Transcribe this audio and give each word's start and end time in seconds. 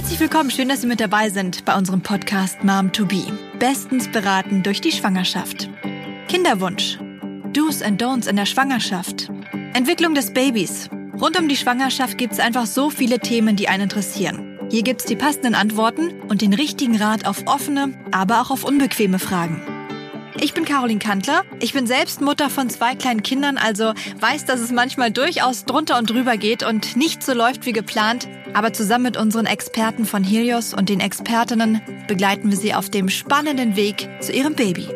Herzlich 0.00 0.20
willkommen, 0.20 0.50
schön, 0.50 0.70
dass 0.70 0.80
Sie 0.80 0.86
mit 0.86 0.98
dabei 0.98 1.28
sind 1.28 1.66
bei 1.66 1.76
unserem 1.76 2.00
Podcast 2.00 2.64
Mom 2.64 2.90
to 2.90 3.04
Be. 3.04 3.22
Bestens 3.58 4.08
beraten 4.08 4.62
durch 4.62 4.80
die 4.80 4.92
Schwangerschaft. 4.92 5.68
Kinderwunsch. 6.26 6.98
Do's 7.52 7.82
and 7.82 8.02
Don'ts 8.02 8.26
in 8.26 8.36
der 8.36 8.46
Schwangerschaft. 8.46 9.30
Entwicklung 9.74 10.14
des 10.14 10.32
Babys. 10.32 10.88
Rund 11.20 11.38
um 11.38 11.48
die 11.48 11.56
Schwangerschaft 11.56 12.16
gibt 12.16 12.32
es 12.32 12.40
einfach 12.40 12.64
so 12.64 12.88
viele 12.88 13.18
Themen, 13.18 13.56
die 13.56 13.68
einen 13.68 13.82
interessieren. 13.82 14.58
Hier 14.70 14.82
gibt's 14.84 15.04
die 15.04 15.16
passenden 15.16 15.54
Antworten 15.54 16.18
und 16.28 16.40
den 16.40 16.54
richtigen 16.54 16.96
Rat 16.96 17.26
auf 17.26 17.46
offene, 17.46 17.92
aber 18.10 18.40
auch 18.40 18.50
auf 18.50 18.64
unbequeme 18.64 19.18
Fragen. 19.18 19.60
Ich 20.40 20.54
bin 20.54 20.64
Caroline 20.64 20.98
Kantler. 20.98 21.44
Ich 21.60 21.74
bin 21.74 21.86
selbst 21.86 22.22
Mutter 22.22 22.48
von 22.48 22.70
zwei 22.70 22.94
kleinen 22.94 23.22
Kindern, 23.22 23.58
also 23.58 23.92
weiß, 24.18 24.46
dass 24.46 24.60
es 24.60 24.72
manchmal 24.72 25.10
durchaus 25.10 25.66
drunter 25.66 25.98
und 25.98 26.08
drüber 26.08 26.38
geht 26.38 26.62
und 26.62 26.96
nicht 26.96 27.22
so 27.22 27.34
läuft 27.34 27.66
wie 27.66 27.72
geplant. 27.72 28.26
Aber 28.52 28.72
zusammen 28.72 29.04
mit 29.04 29.16
unseren 29.16 29.46
Experten 29.46 30.04
von 30.04 30.24
Helios 30.24 30.74
und 30.74 30.88
den 30.88 31.00
Expertinnen 31.00 31.80
begleiten 32.08 32.50
wir 32.50 32.58
sie 32.58 32.74
auf 32.74 32.90
dem 32.90 33.08
spannenden 33.08 33.76
Weg 33.76 34.08
zu 34.20 34.32
ihrem 34.32 34.54
Baby. 34.54 34.88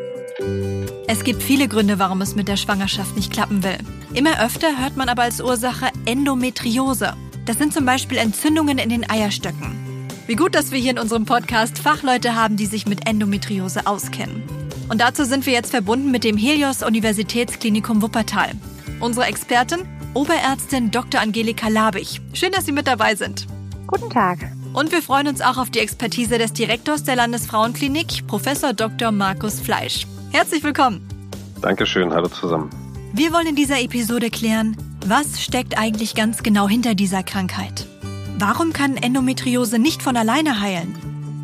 Es 1.07 1.23
gibt 1.23 1.43
viele 1.43 1.69
Gründe, 1.69 1.99
warum 1.99 2.21
es 2.23 2.35
mit 2.35 2.49
der 2.49 2.57
Schwangerschaft 2.57 3.15
nicht 3.15 3.33
klappen 3.33 3.63
will. 3.63 3.79
Immer 4.15 4.45
öfter 4.45 4.79
hört 4.79 4.97
man 4.97 5.09
aber 5.09 5.23
als 5.23 5.41
Ursache 5.41 5.89
Endometriose. 6.07 7.15
Das 7.45 7.59
sind 7.59 7.73
zum 7.73 7.85
Beispiel 7.85 8.19
Entzündungen 8.19 8.79
in 8.79 8.89
den 8.89 9.09
Eierstöcken. 9.09 9.85
Wie 10.27 10.37
gut, 10.37 10.55
dass 10.55 10.71
wir 10.71 10.79
hier 10.79 10.93
in 10.93 10.99
unserem 10.99 11.27
Podcast 11.27 11.79
Fachleute 11.79 12.35
haben, 12.35 12.57
die 12.57 12.67
sich 12.67 12.87
mit 12.87 13.07
Endometriose 13.07 13.87
auskennen. 13.87 14.43
Und 14.89 15.01
dazu 15.01 15.25
sind 15.25 15.47
wir 15.47 15.53
jetzt 15.53 15.71
verbunden 15.71 16.11
mit 16.11 16.25
dem 16.25 16.37
Helios 16.37 16.83
Universitätsklinikum 16.83 18.03
Wuppertal. 18.03 18.53
Unsere 19.01 19.27
Expertin, 19.27 19.81
Oberärztin 20.15 20.93
Dr. 20.93 21.21
Angelika 21.21 21.67
Labich. 21.67 22.21
Schön, 22.35 22.53
dass 22.53 22.67
Sie 22.67 22.73
mit 22.73 22.87
dabei 22.87 23.17
sind. 23.17 23.49
Guten 23.89 24.09
Tag. 24.11 24.39
Und 24.73 24.93
wir 24.93 25.03
freuen 25.03 25.27
uns 25.27 25.41
auch 25.41 25.59
auf 25.59 25.71
die 25.71 25.81
Expertise 25.81 26.39
des 26.39 26.53
Direktors 26.53 27.03
der 27.03 27.17
Landesfrauenklinik, 27.17 28.25
Professor 28.29 28.73
Dr. 28.73 29.11
Markus 29.11 29.59
Fleisch. 29.61 30.07
Herzlich 30.31 30.63
willkommen. 30.63 31.05
Dankeschön, 31.61 32.13
hallo 32.13 32.29
zusammen. 32.29 32.71
Wir 33.13 33.33
wollen 33.33 33.49
in 33.49 33.57
dieser 33.57 33.81
Episode 33.81 34.31
klären, 34.31 34.77
was 35.05 35.43
steckt 35.43 35.77
eigentlich 35.77 36.15
ganz 36.15 36.45
genau 36.45 36.69
hinter 36.69 36.95
dieser 36.95 37.25
Krankheit? 37.25 37.87
Warum 38.39 38.73
kann 38.73 38.97
Endometriose 38.97 39.81
nicht 39.81 40.01
von 40.01 40.17
alleine 40.17 40.61
heilen? 40.61 40.95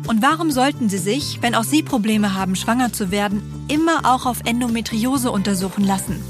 Und 0.07 0.21
warum 0.21 0.49
sollten 0.49 0.87
Sie 0.87 0.97
sich, 0.97 1.39
wenn 1.41 1.55
auch 1.55 1.63
Sie 1.63 1.83
Probleme 1.83 2.35
haben, 2.35 2.55
schwanger 2.55 2.93
zu 2.93 3.11
werden, 3.11 3.41
immer 3.67 3.99
auch 4.03 4.25
auf 4.25 4.39
Endometriose 4.45 5.29
untersuchen 5.29 5.83
lassen? 5.83 6.23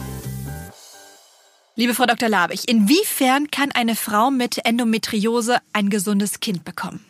Liebe 1.81 1.95
Frau 1.95 2.05
Dr. 2.05 2.29
Labich, 2.29 2.67
inwiefern 2.67 3.49
kann 3.49 3.71
eine 3.71 3.95
Frau 3.95 4.29
mit 4.29 4.63
Endometriose 4.67 5.57
ein 5.73 5.89
gesundes 5.89 6.39
Kind 6.39 6.63
bekommen? 6.63 7.03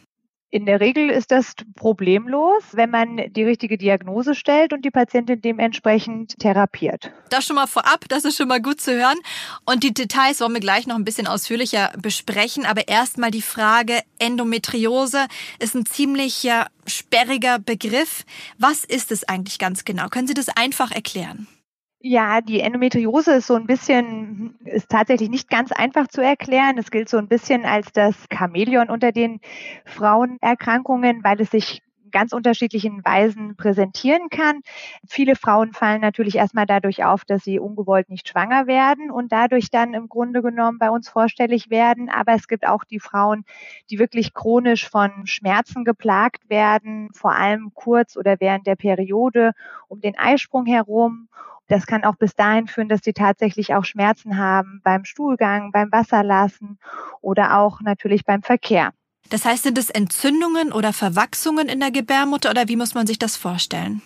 In 0.50 0.66
der 0.66 0.80
Regel 0.80 1.10
ist 1.10 1.32
das 1.32 1.56
problemlos, 1.76 2.64
wenn 2.72 2.90
man 2.90 3.18
die 3.34 3.44
richtige 3.44 3.78
Diagnose 3.78 4.34
stellt 4.34 4.72
und 4.72 4.86
die 4.86 4.90
Patientin 4.90 5.42
dementsprechend 5.42 6.40
therapiert. 6.40 7.12
Das 7.30 7.44
schon 7.44 7.58
mal 7.58 7.68
vorab, 7.68 8.06
das 8.08 8.24
ist 8.24 8.38
schon 8.38 8.48
mal 8.48 8.62
gut 8.62 8.80
zu 8.80 8.96
hören. 8.96 9.18
Und 9.66 9.84
die 9.84 9.94
Details 9.94 10.40
wollen 10.40 10.54
wir 10.54 10.62
gleich 10.62 10.88
noch 10.88 10.96
ein 10.96 11.04
bisschen 11.04 11.28
ausführlicher 11.28 11.92
besprechen. 12.02 12.66
Aber 12.66 12.88
erstmal 12.88 13.32
die 13.32 13.42
Frage, 13.42 14.00
Endometriose 14.20 15.28
ist 15.60 15.76
ein 15.76 15.86
ziemlich 15.86 16.48
sperriger 16.88 17.60
Begriff. 17.60 18.24
Was 18.58 18.86
ist 18.86 19.12
es 19.12 19.26
eigentlich 19.26 19.60
ganz 19.60 19.84
genau? 19.84 20.08
Können 20.08 20.28
Sie 20.28 20.34
das 20.34 20.48
einfach 20.48 20.92
erklären? 20.92 21.50
Ja, 22.04 22.42
die 22.42 22.62
Endometriose 22.62 23.34
ist 23.34 23.48
so 23.48 23.56
ein 23.56 23.68
bisschen, 23.68 24.56
ist 24.66 24.90
tatsächlich 24.90 25.30
nicht 25.30 25.50
ganz 25.50 25.72
einfach 25.72 26.08
zu 26.08 26.22
erklären. 26.22 26.78
Es 26.80 26.90
gilt 26.90 27.10
so 27.10 27.18
ein 27.18 27.28
bisschen 27.28 27.64
als 27.64 27.92
das 27.94 28.16
Chamäleon 28.34 28.90
unter 28.90 29.12
den 29.12 29.40
Frauenerkrankungen, 29.86 31.24
weil 31.24 31.40
es 31.42 31.52
sich 31.52 31.84
ganz 32.12 32.34
unterschiedlichen 32.34 33.06
Weisen 33.06 33.56
präsentieren 33.56 34.30
kann. 34.30 34.62
Viele 35.08 35.36
Frauen 35.36 35.74
fallen 35.74 36.02
natürlich 36.02 36.36
erstmal 36.36 36.66
dadurch 36.66 37.06
auf, 37.06 37.24
dass 37.24 37.44
sie 37.44 37.60
ungewollt 37.60 38.10
nicht 38.10 38.28
schwanger 38.28 38.68
werden 38.68 39.12
und 39.12 39.32
dadurch 39.32 39.70
dann 39.70 39.94
im 39.94 40.10
Grunde 40.10 40.42
genommen 40.42 40.78
bei 40.80 40.90
uns 40.90 41.08
vorstellig 41.08 41.70
werden. 41.70 42.10
Aber 42.10 42.34
es 42.34 42.48
gibt 42.50 42.68
auch 42.68 42.84
die 42.84 43.00
Frauen, 43.00 43.46
die 43.90 44.00
wirklich 44.00 44.34
chronisch 44.34 44.90
von 44.90 45.26
Schmerzen 45.26 45.86
geplagt 45.86 46.50
werden, 46.50 47.10
vor 47.14 47.34
allem 47.34 47.72
kurz 47.76 48.18
oder 48.18 48.40
während 48.40 48.68
der 48.68 48.76
Periode 48.76 49.54
um 49.88 50.02
den 50.02 50.18
Eisprung 50.18 50.66
herum 50.66 51.30
das 51.72 51.86
kann 51.86 52.04
auch 52.04 52.16
bis 52.16 52.36
dahin 52.36 52.68
führen, 52.68 52.90
dass 52.90 53.02
sie 53.04 53.14
tatsächlich 53.14 53.74
auch 53.74 53.86
Schmerzen 53.86 54.38
haben 54.38 54.82
beim 54.84 55.06
Stuhlgang, 55.06 55.72
beim 55.72 55.92
Wasserlassen 55.92 56.80
oder 57.22 57.58
auch 57.58 57.82
natürlich 57.82 58.26
beim 58.26 58.44
Verkehr. 58.44 58.92
Das 59.30 59.46
heißt, 59.46 59.64
sind 59.64 59.78
es 59.78 59.90
Entzündungen 59.90 60.74
oder 60.74 60.92
Verwachsungen 60.92 61.70
in 61.70 61.80
der 61.80 61.92
Gebärmutter 61.92 62.50
oder 62.50 62.68
wie 62.68 62.76
muss 62.76 62.94
man 62.94 63.08
sich 63.08 63.18
das 63.18 63.38
vorstellen? 63.38 64.02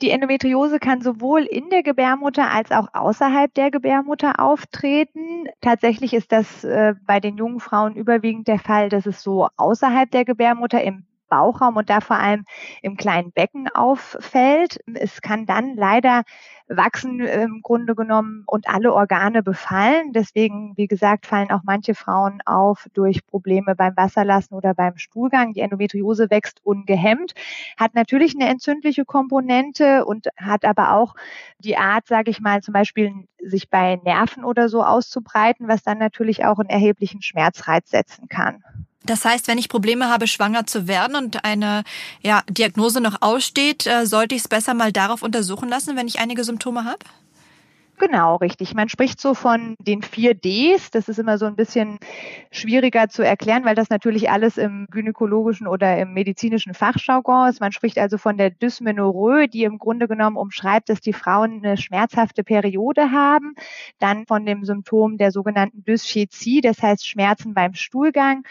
Die 0.00 0.10
Endometriose 0.10 0.80
kann 0.80 1.02
sowohl 1.02 1.42
in 1.42 1.68
der 1.70 1.82
Gebärmutter 1.82 2.50
als 2.50 2.72
auch 2.72 2.88
außerhalb 2.92 3.52
der 3.54 3.70
Gebärmutter 3.70 4.40
auftreten. 4.40 5.46
Tatsächlich 5.60 6.14
ist 6.14 6.32
das 6.32 6.64
äh, 6.64 6.94
bei 7.06 7.20
den 7.20 7.36
jungen 7.36 7.60
Frauen 7.60 7.94
überwiegend 7.94 8.48
der 8.48 8.58
Fall, 8.58 8.88
dass 8.88 9.06
es 9.06 9.22
so 9.22 9.48
außerhalb 9.56 10.10
der 10.10 10.24
Gebärmutter 10.24 10.82
im 10.82 11.04
Bauchraum 11.32 11.78
und 11.78 11.88
da 11.88 12.02
vor 12.02 12.18
allem 12.18 12.44
im 12.82 12.98
kleinen 12.98 13.32
Becken 13.32 13.68
auffällt. 13.68 14.80
Es 14.92 15.22
kann 15.22 15.46
dann 15.46 15.76
leider 15.76 16.24
wachsen 16.68 17.20
im 17.20 17.60
Grunde 17.62 17.94
genommen 17.94 18.42
und 18.46 18.68
alle 18.68 18.92
Organe 18.92 19.42
befallen. 19.42 20.12
Deswegen, 20.12 20.74
wie 20.76 20.86
gesagt, 20.86 21.26
fallen 21.26 21.50
auch 21.50 21.62
manche 21.64 21.94
Frauen 21.94 22.42
auf 22.44 22.86
durch 22.92 23.26
Probleme 23.26 23.74
beim 23.74 23.96
Wasserlassen 23.96 24.54
oder 24.54 24.74
beim 24.74 24.98
Stuhlgang. 24.98 25.54
Die 25.54 25.60
Endometriose 25.60 26.28
wächst 26.28 26.60
ungehemmt, 26.64 27.32
hat 27.78 27.94
natürlich 27.94 28.34
eine 28.34 28.50
entzündliche 28.50 29.06
Komponente 29.06 30.04
und 30.04 30.28
hat 30.36 30.66
aber 30.66 30.92
auch 30.92 31.14
die 31.60 31.78
Art, 31.78 32.06
sage 32.06 32.30
ich 32.30 32.40
mal, 32.40 32.60
zum 32.60 32.74
Beispiel 32.74 33.12
sich 33.38 33.70
bei 33.70 33.96
Nerven 34.04 34.44
oder 34.44 34.68
so 34.68 34.84
auszubreiten, 34.84 35.66
was 35.68 35.82
dann 35.82 35.98
natürlich 35.98 36.44
auch 36.44 36.58
einen 36.58 36.68
erheblichen 36.68 37.22
Schmerzreiz 37.22 37.90
setzen 37.90 38.28
kann. 38.28 38.62
Das 39.04 39.24
heißt, 39.24 39.48
wenn 39.48 39.58
ich 39.58 39.68
Probleme 39.68 40.08
habe, 40.08 40.26
schwanger 40.26 40.66
zu 40.66 40.86
werden 40.88 41.16
und 41.16 41.44
eine 41.44 41.84
ja, 42.22 42.42
Diagnose 42.48 43.00
noch 43.00 43.20
aussteht, 43.20 43.86
äh, 43.86 44.06
sollte 44.06 44.34
ich 44.34 44.42
es 44.42 44.48
besser 44.48 44.74
mal 44.74 44.92
darauf 44.92 45.22
untersuchen 45.22 45.68
lassen, 45.68 45.96
wenn 45.96 46.06
ich 46.06 46.20
einige 46.20 46.44
Symptome 46.44 46.84
habe? 46.84 47.04
Genau, 48.02 48.34
richtig. 48.36 48.74
Man 48.74 48.88
spricht 48.88 49.20
so 49.20 49.32
von 49.32 49.76
den 49.78 50.02
vier 50.02 50.34
Ds. 50.34 50.90
Das 50.90 51.08
ist 51.08 51.20
immer 51.20 51.38
so 51.38 51.46
ein 51.46 51.54
bisschen 51.54 51.98
schwieriger 52.50 53.08
zu 53.08 53.22
erklären, 53.22 53.64
weil 53.64 53.76
das 53.76 53.90
natürlich 53.90 54.28
alles 54.28 54.56
im 54.58 54.88
gynäkologischen 54.90 55.68
oder 55.68 55.96
im 55.98 56.12
medizinischen 56.12 56.74
Fachjargon 56.74 57.48
ist. 57.48 57.60
Man 57.60 57.70
spricht 57.70 57.98
also 57.98 58.18
von 58.18 58.38
der 58.38 58.50
Dysmenorrhoe, 58.50 59.46
die 59.46 59.62
im 59.62 59.78
Grunde 59.78 60.08
genommen 60.08 60.36
umschreibt, 60.36 60.88
dass 60.88 61.00
die 61.00 61.12
Frauen 61.12 61.64
eine 61.64 61.76
schmerzhafte 61.76 62.42
Periode 62.42 63.12
haben. 63.12 63.54
Dann 64.00 64.26
von 64.26 64.44
dem 64.46 64.64
Symptom 64.64 65.16
der 65.16 65.30
sogenannten 65.30 65.84
Dyschäzie, 65.84 66.60
das 66.60 66.82
heißt 66.82 67.06
Schmerzen 67.06 67.54
beim 67.54 67.74
Stuhlgang. 67.74 68.42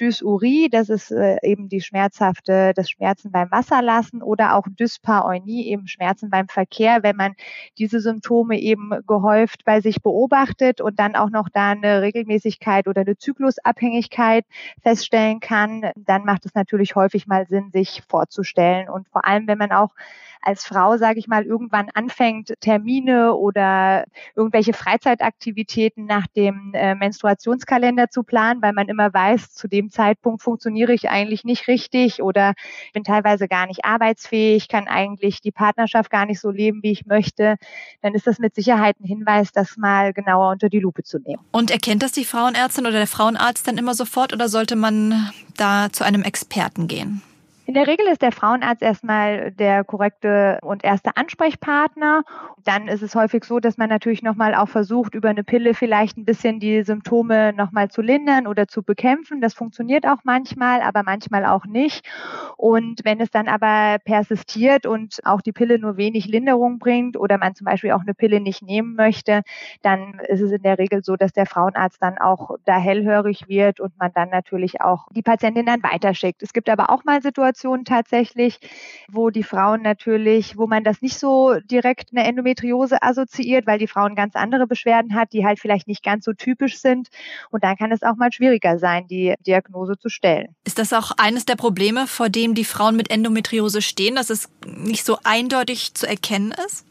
Dysurie, 0.00 0.68
das 0.70 0.88
ist 0.88 1.10
äh, 1.10 1.36
eben 1.42 1.68
die 1.68 1.80
schmerzhafte, 1.80 2.72
das 2.74 2.90
Schmerzen 2.90 3.30
beim 3.30 3.50
Wasserlassen 3.50 4.22
oder 4.22 4.56
auch 4.56 4.66
Dyspareunie, 4.68 5.68
eben 5.68 5.86
Schmerzen 5.88 6.30
beim 6.30 6.48
Verkehr, 6.48 7.02
wenn 7.02 7.16
man 7.16 7.34
diese 7.78 8.00
Symptome 8.00 8.58
eben 8.58 8.92
gehäuft 9.06 9.64
bei 9.64 9.80
sich 9.80 10.02
beobachtet 10.02 10.80
und 10.80 10.98
dann 10.98 11.16
auch 11.16 11.30
noch 11.30 11.48
da 11.48 11.72
eine 11.72 12.02
Regelmäßigkeit 12.02 12.88
oder 12.88 13.02
eine 13.02 13.18
Zyklusabhängigkeit 13.18 14.46
feststellen 14.82 15.40
kann, 15.40 15.90
dann 15.96 16.24
macht 16.24 16.46
es 16.46 16.54
natürlich 16.54 16.94
häufig 16.94 17.26
mal 17.26 17.46
Sinn, 17.46 17.70
sich 17.70 18.02
vorzustellen. 18.08 18.88
Und 18.88 19.08
vor 19.08 19.26
allem, 19.26 19.46
wenn 19.46 19.58
man 19.58 19.72
auch 19.72 19.90
als 20.42 20.64
Frau, 20.64 20.96
sage 20.96 21.18
ich 21.18 21.28
mal, 21.28 21.44
irgendwann 21.44 21.88
anfängt, 21.94 22.54
Termine 22.60 23.34
oder 23.34 24.04
irgendwelche 24.34 24.72
Freizeitaktivitäten 24.72 26.06
nach 26.06 26.26
dem 26.28 26.72
äh, 26.74 26.94
Menstruationskalender 26.94 28.08
zu 28.08 28.22
planen, 28.22 28.62
weil 28.62 28.72
man 28.72 28.88
immer 28.88 29.12
weiß, 29.12 29.52
zu 29.54 29.68
dem 29.68 29.89
Zeitpunkt 29.90 30.42
funktioniere 30.42 30.92
ich 30.92 31.10
eigentlich 31.10 31.44
nicht 31.44 31.68
richtig 31.68 32.22
oder 32.22 32.54
bin 32.92 33.04
teilweise 33.04 33.48
gar 33.48 33.66
nicht 33.66 33.84
arbeitsfähig, 33.84 34.68
kann 34.68 34.88
eigentlich 34.88 35.40
die 35.40 35.52
Partnerschaft 35.52 36.10
gar 36.10 36.26
nicht 36.26 36.40
so 36.40 36.50
leben, 36.50 36.82
wie 36.82 36.92
ich 36.92 37.06
möchte, 37.06 37.56
dann 38.02 38.14
ist 38.14 38.26
das 38.26 38.38
mit 38.38 38.54
Sicherheit 38.54 38.96
ein 39.00 39.06
Hinweis, 39.06 39.52
das 39.52 39.76
mal 39.76 40.12
genauer 40.12 40.50
unter 40.50 40.68
die 40.68 40.80
Lupe 40.80 41.02
zu 41.02 41.18
nehmen. 41.18 41.42
Und 41.52 41.70
erkennt 41.70 42.02
das 42.02 42.12
die 42.12 42.24
Frauenärztin 42.24 42.86
oder 42.86 42.96
der 42.96 43.06
Frauenarzt 43.06 43.66
dann 43.66 43.78
immer 43.78 43.94
sofort 43.94 44.32
oder 44.32 44.48
sollte 44.48 44.76
man 44.76 45.30
da 45.56 45.88
zu 45.92 46.04
einem 46.04 46.22
Experten 46.22 46.88
gehen? 46.88 47.22
In 47.70 47.74
der 47.74 47.86
Regel 47.86 48.08
ist 48.08 48.20
der 48.20 48.32
Frauenarzt 48.32 48.82
erstmal 48.82 49.52
der 49.52 49.84
korrekte 49.84 50.58
und 50.60 50.82
erste 50.82 51.16
Ansprechpartner. 51.16 52.24
Dann 52.64 52.88
ist 52.88 53.00
es 53.00 53.14
häufig 53.14 53.44
so, 53.44 53.60
dass 53.60 53.78
man 53.78 53.88
natürlich 53.88 54.24
nochmal 54.24 54.56
auch 54.56 54.68
versucht, 54.68 55.14
über 55.14 55.28
eine 55.28 55.44
Pille 55.44 55.72
vielleicht 55.74 56.18
ein 56.18 56.24
bisschen 56.24 56.58
die 56.58 56.82
Symptome 56.82 57.52
nochmal 57.52 57.88
zu 57.88 58.02
lindern 58.02 58.48
oder 58.48 58.66
zu 58.66 58.82
bekämpfen. 58.82 59.40
Das 59.40 59.54
funktioniert 59.54 60.04
auch 60.04 60.18
manchmal, 60.24 60.80
aber 60.80 61.04
manchmal 61.04 61.46
auch 61.46 61.64
nicht. 61.64 62.04
Und 62.56 63.04
wenn 63.04 63.20
es 63.20 63.30
dann 63.30 63.46
aber 63.46 63.98
persistiert 64.04 64.84
und 64.84 65.20
auch 65.22 65.40
die 65.40 65.52
Pille 65.52 65.78
nur 65.78 65.96
wenig 65.96 66.26
Linderung 66.26 66.80
bringt 66.80 67.16
oder 67.16 67.38
man 67.38 67.54
zum 67.54 67.66
Beispiel 67.66 67.92
auch 67.92 68.00
eine 68.00 68.14
Pille 68.14 68.40
nicht 68.40 68.62
nehmen 68.62 68.96
möchte, 68.96 69.42
dann 69.82 70.20
ist 70.26 70.40
es 70.40 70.50
in 70.50 70.62
der 70.62 70.78
Regel 70.78 71.04
so, 71.04 71.14
dass 71.14 71.32
der 71.32 71.46
Frauenarzt 71.46 72.02
dann 72.02 72.18
auch 72.18 72.56
da 72.64 72.78
hellhörig 72.78 73.46
wird 73.46 73.78
und 73.78 73.96
man 73.96 74.10
dann 74.12 74.30
natürlich 74.30 74.80
auch 74.80 75.06
die 75.12 75.22
Patientin 75.22 75.66
dann 75.66 75.84
weiterschickt. 75.84 76.42
Es 76.42 76.52
gibt 76.52 76.68
aber 76.68 76.90
auch 76.90 77.04
mal 77.04 77.22
Situationen, 77.22 77.59
Situationen 77.60 77.84
tatsächlich, 77.84 78.58
wo 79.08 79.30
die 79.30 79.42
Frauen 79.42 79.82
natürlich, 79.82 80.56
wo 80.56 80.66
man 80.66 80.82
das 80.84 81.02
nicht 81.02 81.18
so 81.18 81.58
direkt 81.60 82.10
eine 82.12 82.24
Endometriose 82.26 83.02
assoziiert, 83.02 83.66
weil 83.66 83.78
die 83.78 83.86
Frauen 83.86 84.14
ganz 84.14 84.34
andere 84.34 84.66
Beschwerden 84.66 85.14
hat, 85.14 85.32
die 85.32 85.44
halt 85.44 85.60
vielleicht 85.60 85.86
nicht 85.86 86.02
ganz 86.02 86.24
so 86.24 86.32
typisch 86.32 86.78
sind. 86.78 87.08
Und 87.50 87.62
dann 87.62 87.76
kann 87.76 87.92
es 87.92 88.02
auch 88.02 88.16
mal 88.16 88.32
schwieriger 88.32 88.78
sein, 88.78 89.06
die 89.08 89.34
Diagnose 89.46 89.98
zu 89.98 90.08
stellen. 90.08 90.54
Ist 90.64 90.78
das 90.78 90.92
auch 90.92 91.12
eines 91.18 91.44
der 91.44 91.56
Probleme, 91.56 92.06
vor 92.06 92.28
dem 92.28 92.54
die 92.54 92.64
Frauen 92.64 92.96
mit 92.96 93.10
Endometriose 93.10 93.82
stehen, 93.82 94.14
dass 94.14 94.30
es 94.30 94.48
nicht 94.66 95.04
so 95.04 95.18
eindeutig 95.24 95.94
zu 95.94 96.06
erkennen 96.06 96.54
ist? 96.66 96.86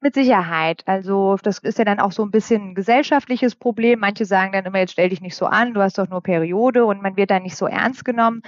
Mit 0.00 0.14
Sicherheit. 0.14 0.82
Also 0.84 1.38
das 1.42 1.58
ist 1.58 1.78
ja 1.78 1.84
dann 1.84 1.98
auch 1.98 2.12
so 2.12 2.22
ein 2.22 2.30
bisschen 2.30 2.70
ein 2.70 2.74
gesellschaftliches 2.74 3.54
Problem. 3.54 4.00
Manche 4.00 4.26
sagen 4.26 4.52
dann 4.52 4.66
immer, 4.66 4.80
jetzt 4.80 4.92
stell 4.92 5.08
dich 5.08 5.22
nicht 5.22 5.34
so 5.34 5.46
an, 5.46 5.72
du 5.72 5.80
hast 5.80 5.96
doch 5.96 6.08
nur 6.08 6.22
Periode 6.22 6.84
und 6.84 7.00
man 7.00 7.16
wird 7.16 7.30
dann 7.30 7.42
nicht 7.42 7.56
so 7.56 7.66
ernst 7.66 8.04
genommen. 8.04 8.42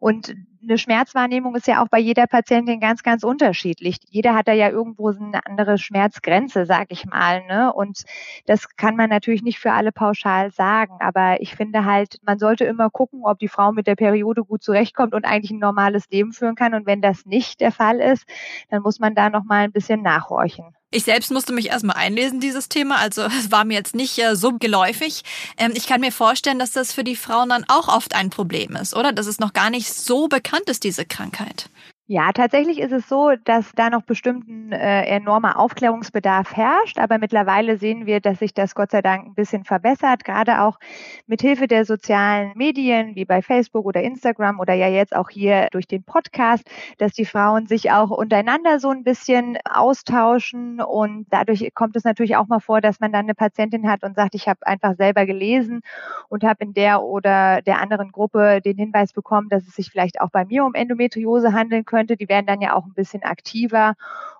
Und 0.00 0.34
eine 0.64 0.78
Schmerzwahrnehmung 0.78 1.54
ist 1.54 1.66
ja 1.66 1.82
auch 1.82 1.88
bei 1.88 1.98
jeder 1.98 2.26
Patientin 2.26 2.80
ganz, 2.80 3.02
ganz 3.02 3.22
unterschiedlich. 3.22 3.96
Jeder 4.08 4.34
hat 4.34 4.48
da 4.48 4.52
ja 4.52 4.68
irgendwo 4.70 5.08
eine 5.10 5.44
andere 5.46 5.78
Schmerzgrenze, 5.78 6.66
sag 6.66 6.86
ich 6.90 7.06
mal. 7.06 7.44
Ne? 7.46 7.72
Und 7.72 8.02
das 8.46 8.76
kann 8.76 8.96
man 8.96 9.10
natürlich 9.10 9.42
nicht 9.42 9.58
für 9.58 9.72
alle 9.72 9.92
pauschal 9.92 10.50
sagen. 10.50 10.96
Aber 11.00 11.40
ich 11.40 11.54
finde 11.54 11.84
halt, 11.84 12.18
man 12.24 12.38
sollte 12.38 12.64
immer 12.64 12.90
gucken, 12.90 13.22
ob 13.24 13.38
die 13.38 13.48
Frau 13.48 13.72
mit 13.72 13.86
der 13.86 13.96
Periode 13.96 14.44
gut 14.44 14.62
zurechtkommt 14.62 15.14
und 15.14 15.24
eigentlich 15.24 15.50
ein 15.50 15.58
normales 15.58 16.08
Leben 16.10 16.32
führen 16.32 16.54
kann. 16.54 16.74
Und 16.74 16.86
wenn 16.86 17.00
das 17.00 17.26
nicht 17.26 17.60
der 17.60 17.72
Fall 17.72 18.00
ist, 18.00 18.24
dann 18.70 18.82
muss 18.82 18.98
man 18.98 19.14
da 19.14 19.30
noch 19.30 19.44
mal 19.44 19.64
ein 19.64 19.72
bisschen 19.72 20.02
nachhorchen. 20.02 20.74
Ich 20.94 21.02
selbst 21.02 21.32
musste 21.32 21.52
mich 21.52 21.70
erstmal 21.70 21.96
einlesen, 21.96 22.38
dieses 22.38 22.68
Thema. 22.68 22.98
Also 22.98 23.22
es 23.40 23.50
war 23.50 23.64
mir 23.64 23.74
jetzt 23.74 23.96
nicht 23.96 24.16
äh, 24.18 24.36
so 24.36 24.52
geläufig. 24.52 25.22
Ähm, 25.56 25.72
ich 25.74 25.88
kann 25.88 26.00
mir 26.00 26.12
vorstellen, 26.12 26.60
dass 26.60 26.70
das 26.70 26.92
für 26.92 27.02
die 27.02 27.16
Frauen 27.16 27.48
dann 27.48 27.64
auch 27.66 27.88
oft 27.88 28.14
ein 28.14 28.30
Problem 28.30 28.76
ist, 28.76 28.94
oder? 28.94 29.12
Dass 29.12 29.26
es 29.26 29.40
noch 29.40 29.52
gar 29.52 29.70
nicht 29.70 29.92
so 29.92 30.28
bekannt 30.28 30.70
ist, 30.70 30.84
diese 30.84 31.04
Krankheit. 31.04 31.68
Ja, 32.06 32.32
tatsächlich 32.32 32.80
ist 32.80 32.92
es 32.92 33.08
so, 33.08 33.32
dass 33.44 33.72
da 33.74 33.88
noch 33.88 34.02
bestimmten 34.02 34.72
äh, 34.72 35.04
enormer 35.06 35.58
Aufklärungsbedarf 35.58 36.54
herrscht, 36.54 36.98
aber 36.98 37.16
mittlerweile 37.16 37.78
sehen 37.78 38.04
wir, 38.04 38.20
dass 38.20 38.40
sich 38.40 38.52
das 38.52 38.74
Gott 38.74 38.90
sei 38.90 39.00
Dank 39.00 39.24
ein 39.26 39.34
bisschen 39.34 39.64
verbessert, 39.64 40.22
gerade 40.22 40.60
auch 40.60 40.78
mit 41.26 41.40
Hilfe 41.40 41.66
der 41.66 41.86
sozialen 41.86 42.52
Medien 42.56 43.14
wie 43.14 43.24
bei 43.24 43.40
Facebook 43.40 43.86
oder 43.86 44.02
Instagram 44.02 44.60
oder 44.60 44.74
ja 44.74 44.88
jetzt 44.88 45.16
auch 45.16 45.30
hier 45.30 45.68
durch 45.72 45.86
den 45.88 46.02
Podcast, 46.04 46.64
dass 46.98 47.12
die 47.14 47.24
Frauen 47.24 47.66
sich 47.68 47.90
auch 47.90 48.10
untereinander 48.10 48.80
so 48.80 48.90
ein 48.90 49.02
bisschen 49.02 49.56
austauschen 49.64 50.82
und 50.82 51.24
dadurch 51.30 51.70
kommt 51.72 51.96
es 51.96 52.04
natürlich 52.04 52.36
auch 52.36 52.48
mal 52.48 52.60
vor, 52.60 52.82
dass 52.82 53.00
man 53.00 53.12
dann 53.12 53.24
eine 53.24 53.34
Patientin 53.34 53.88
hat 53.90 54.02
und 54.04 54.14
sagt, 54.14 54.34
ich 54.34 54.46
habe 54.46 54.66
einfach 54.66 54.94
selber 54.96 55.24
gelesen 55.24 55.80
und 56.28 56.44
habe 56.44 56.64
in 56.64 56.74
der 56.74 57.02
oder 57.02 57.62
der 57.62 57.80
anderen 57.80 58.12
Gruppe 58.12 58.60
den 58.60 58.76
Hinweis 58.76 59.12
bekommen, 59.12 59.48
dass 59.48 59.66
es 59.66 59.74
sich 59.74 59.90
vielleicht 59.90 60.20
auch 60.20 60.30
bei 60.30 60.44
mir 60.44 60.64
um 60.64 60.74
Endometriose 60.74 61.52
handeln 61.52 61.84
könnte. 61.94 62.16
Die 62.16 62.28
werden 62.28 62.46
dann 62.46 62.60
ja 62.60 62.74
auch 62.74 62.84
ein 62.84 62.94
bisschen 62.94 63.22
aktiver. 63.22 63.94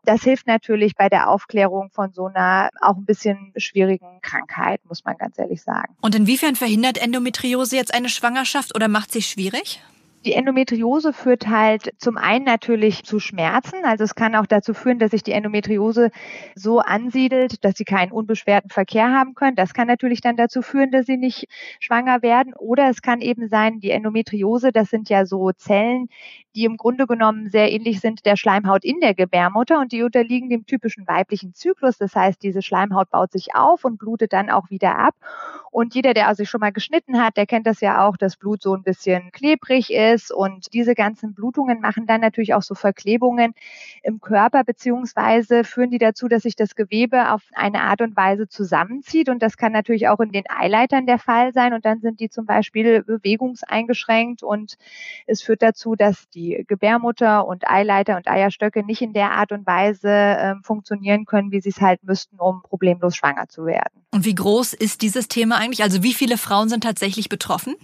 Das 0.04 0.22
hilft 0.22 0.46
natürlich 0.46 0.96
bei 0.96 1.08
der 1.08 1.30
Aufklärung 1.30 1.90
von 1.90 2.12
so 2.12 2.26
einer 2.26 2.70
auch 2.80 2.96
ein 2.96 3.04
bisschen 3.04 3.52
schwierigen 3.56 4.20
Krankheit, 4.20 4.80
muss 4.86 5.04
man 5.04 5.16
ganz 5.16 5.38
ehrlich 5.38 5.62
sagen. 5.62 5.96
Und 6.02 6.14
inwiefern 6.14 6.56
verhindert 6.56 6.98
Endometriose 6.98 7.76
jetzt 7.76 7.94
eine 7.94 8.08
Schwangerschaft 8.08 8.74
oder 8.74 8.88
macht 8.88 9.12
sie 9.12 9.22
schwierig? 9.22 9.80
Die 10.24 10.32
Endometriose 10.32 11.12
führt 11.12 11.48
halt 11.48 11.92
zum 11.98 12.16
einen 12.16 12.46
natürlich 12.46 13.04
zu 13.04 13.20
Schmerzen. 13.20 13.84
Also 13.84 14.04
es 14.04 14.14
kann 14.14 14.34
auch 14.34 14.46
dazu 14.46 14.72
führen, 14.72 14.98
dass 14.98 15.10
sich 15.10 15.22
die 15.22 15.32
Endometriose 15.32 16.10
so 16.54 16.78
ansiedelt, 16.78 17.62
dass 17.62 17.76
sie 17.76 17.84
keinen 17.84 18.10
unbeschwerten 18.10 18.70
Verkehr 18.70 19.12
haben 19.12 19.34
können. 19.34 19.54
Das 19.54 19.74
kann 19.74 19.86
natürlich 19.86 20.22
dann 20.22 20.36
dazu 20.36 20.62
führen, 20.62 20.90
dass 20.90 21.04
sie 21.04 21.18
nicht 21.18 21.46
schwanger 21.78 22.22
werden. 22.22 22.54
Oder 22.54 22.88
es 22.88 23.02
kann 23.02 23.20
eben 23.20 23.48
sein, 23.48 23.80
die 23.80 23.90
Endometriose, 23.90 24.72
das 24.72 24.88
sind 24.88 25.10
ja 25.10 25.26
so 25.26 25.52
Zellen, 25.52 26.08
die 26.54 26.64
im 26.64 26.78
Grunde 26.78 27.06
genommen 27.06 27.50
sehr 27.50 27.70
ähnlich 27.72 28.00
sind 28.00 28.24
der 28.24 28.36
Schleimhaut 28.36 28.84
in 28.84 29.00
der 29.00 29.14
Gebärmutter 29.14 29.80
und 29.80 29.92
die 29.92 30.02
unterliegen 30.02 30.48
dem 30.48 30.64
typischen 30.64 31.06
weiblichen 31.06 31.52
Zyklus. 31.52 31.98
Das 31.98 32.14
heißt, 32.14 32.42
diese 32.42 32.62
Schleimhaut 32.62 33.10
baut 33.10 33.32
sich 33.32 33.54
auf 33.54 33.84
und 33.84 33.98
blutet 33.98 34.32
dann 34.32 34.48
auch 34.48 34.70
wieder 34.70 34.96
ab. 34.96 35.14
Und 35.70 35.94
jeder, 35.94 36.14
der 36.14 36.32
sich 36.34 36.48
schon 36.48 36.60
mal 36.60 36.72
geschnitten 36.72 37.20
hat, 37.20 37.36
der 37.36 37.46
kennt 37.46 37.66
das 37.66 37.80
ja 37.80 38.06
auch, 38.06 38.16
dass 38.16 38.36
Blut 38.36 38.62
so 38.62 38.74
ein 38.74 38.84
bisschen 38.84 39.32
klebrig 39.32 39.92
ist 39.92 40.13
und 40.30 40.72
diese 40.72 40.94
ganzen 40.94 41.34
Blutungen 41.34 41.80
machen 41.80 42.06
dann 42.06 42.20
natürlich 42.20 42.54
auch 42.54 42.62
so 42.62 42.74
Verklebungen 42.74 43.54
im 44.02 44.20
Körper 44.20 44.62
beziehungsweise 44.62 45.64
führen 45.64 45.90
die 45.90 45.98
dazu, 45.98 46.28
dass 46.28 46.42
sich 46.42 46.54
das 46.54 46.76
Gewebe 46.76 47.32
auf 47.32 47.42
eine 47.54 47.82
Art 47.82 48.00
und 48.00 48.16
Weise 48.16 48.48
zusammenzieht 48.48 49.28
und 49.28 49.42
das 49.42 49.56
kann 49.56 49.72
natürlich 49.72 50.06
auch 50.08 50.20
in 50.20 50.30
den 50.30 50.44
Eileitern 50.48 51.06
der 51.06 51.18
Fall 51.18 51.52
sein 51.52 51.74
und 51.74 51.84
dann 51.84 52.00
sind 52.00 52.20
die 52.20 52.28
zum 52.28 52.46
Beispiel 52.46 53.02
bewegungseingeschränkt 53.02 54.44
und 54.44 54.76
es 55.26 55.42
führt 55.42 55.62
dazu, 55.62 55.96
dass 55.96 56.28
die 56.30 56.44
die 56.44 56.64
Gebärmutter 56.66 57.46
und 57.46 57.68
Eileiter 57.68 58.16
und 58.16 58.28
Eierstöcke 58.28 58.84
nicht 58.84 59.02
in 59.02 59.12
der 59.12 59.32
Art 59.32 59.52
und 59.52 59.66
Weise 59.66 60.08
äh, 60.08 60.54
funktionieren 60.62 61.24
können, 61.24 61.50
wie 61.50 61.60
sie 61.60 61.70
es 61.70 61.80
halt 61.80 62.04
müssten, 62.04 62.38
um 62.38 62.62
problemlos 62.62 63.16
schwanger 63.16 63.48
zu 63.48 63.64
werden. 63.64 64.02
Und 64.10 64.24
wie 64.24 64.34
groß 64.34 64.74
ist 64.74 65.02
dieses 65.02 65.28
Thema 65.28 65.56
eigentlich? 65.56 65.82
Also 65.82 66.02
wie 66.02 66.14
viele 66.14 66.38
Frauen 66.38 66.68
sind 66.68 66.84
tatsächlich 66.84 67.28
betroffen? 67.28 67.74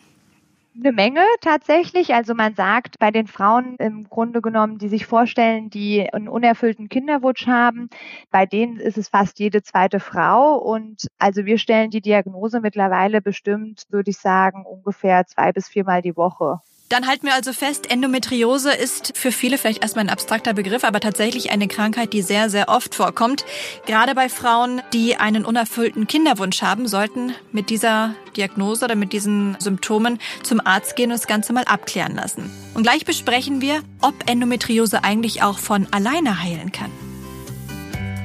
Eine 0.74 0.92
Menge 0.92 1.24
tatsächlich. 1.40 2.14
Also 2.14 2.34
man 2.34 2.54
sagt 2.54 2.98
bei 2.98 3.10
den 3.10 3.26
Frauen 3.26 3.76
im 3.78 4.08
Grunde 4.08 4.40
genommen, 4.40 4.78
die 4.78 4.88
sich 4.88 5.06
vorstellen, 5.06 5.68
die 5.70 6.08
einen 6.12 6.28
unerfüllten 6.28 6.88
Kinderwunsch 6.88 7.46
haben, 7.46 7.88
bei 8.30 8.46
denen 8.46 8.78
ist 8.78 8.96
es 8.98 9.08
fast 9.08 9.38
jede 9.40 9.62
zweite 9.62 10.00
Frau. 10.00 10.56
Und 10.58 11.06
also 11.18 11.44
wir 11.44 11.58
stellen 11.58 11.90
die 11.90 12.00
Diagnose 12.00 12.60
mittlerweile 12.60 13.20
bestimmt, 13.20 13.84
würde 13.90 14.10
ich 14.10 14.18
sagen, 14.18 14.64
ungefähr 14.64 15.26
zwei 15.26 15.52
bis 15.52 15.68
viermal 15.68 16.02
die 16.02 16.16
Woche. 16.16 16.60
Dann 16.90 17.06
halten 17.06 17.24
wir 17.24 17.34
also 17.34 17.52
fest, 17.52 17.88
Endometriose 17.88 18.72
ist 18.72 19.16
für 19.16 19.30
viele 19.30 19.58
vielleicht 19.58 19.80
erstmal 19.80 20.06
ein 20.06 20.10
abstrakter 20.10 20.54
Begriff, 20.54 20.82
aber 20.82 20.98
tatsächlich 20.98 21.52
eine 21.52 21.68
Krankheit, 21.68 22.12
die 22.12 22.20
sehr, 22.20 22.50
sehr 22.50 22.68
oft 22.68 22.96
vorkommt. 22.96 23.44
Gerade 23.86 24.16
bei 24.16 24.28
Frauen, 24.28 24.82
die 24.92 25.14
einen 25.14 25.44
unerfüllten 25.44 26.08
Kinderwunsch 26.08 26.62
haben, 26.62 26.88
sollten 26.88 27.32
mit 27.52 27.70
dieser 27.70 28.16
Diagnose 28.36 28.86
oder 28.86 28.96
mit 28.96 29.12
diesen 29.12 29.56
Symptomen 29.60 30.18
zum 30.42 30.60
Arzt 30.66 30.96
gehen 30.96 31.12
und 31.12 31.16
das 31.16 31.28
Ganze 31.28 31.52
mal 31.52 31.62
abklären 31.62 32.16
lassen. 32.16 32.50
Und 32.74 32.82
gleich 32.82 33.04
besprechen 33.04 33.60
wir, 33.60 33.82
ob 34.00 34.28
Endometriose 34.28 35.04
eigentlich 35.04 35.44
auch 35.44 35.60
von 35.60 35.86
alleine 35.92 36.42
heilen 36.42 36.72
kann. 36.72 36.90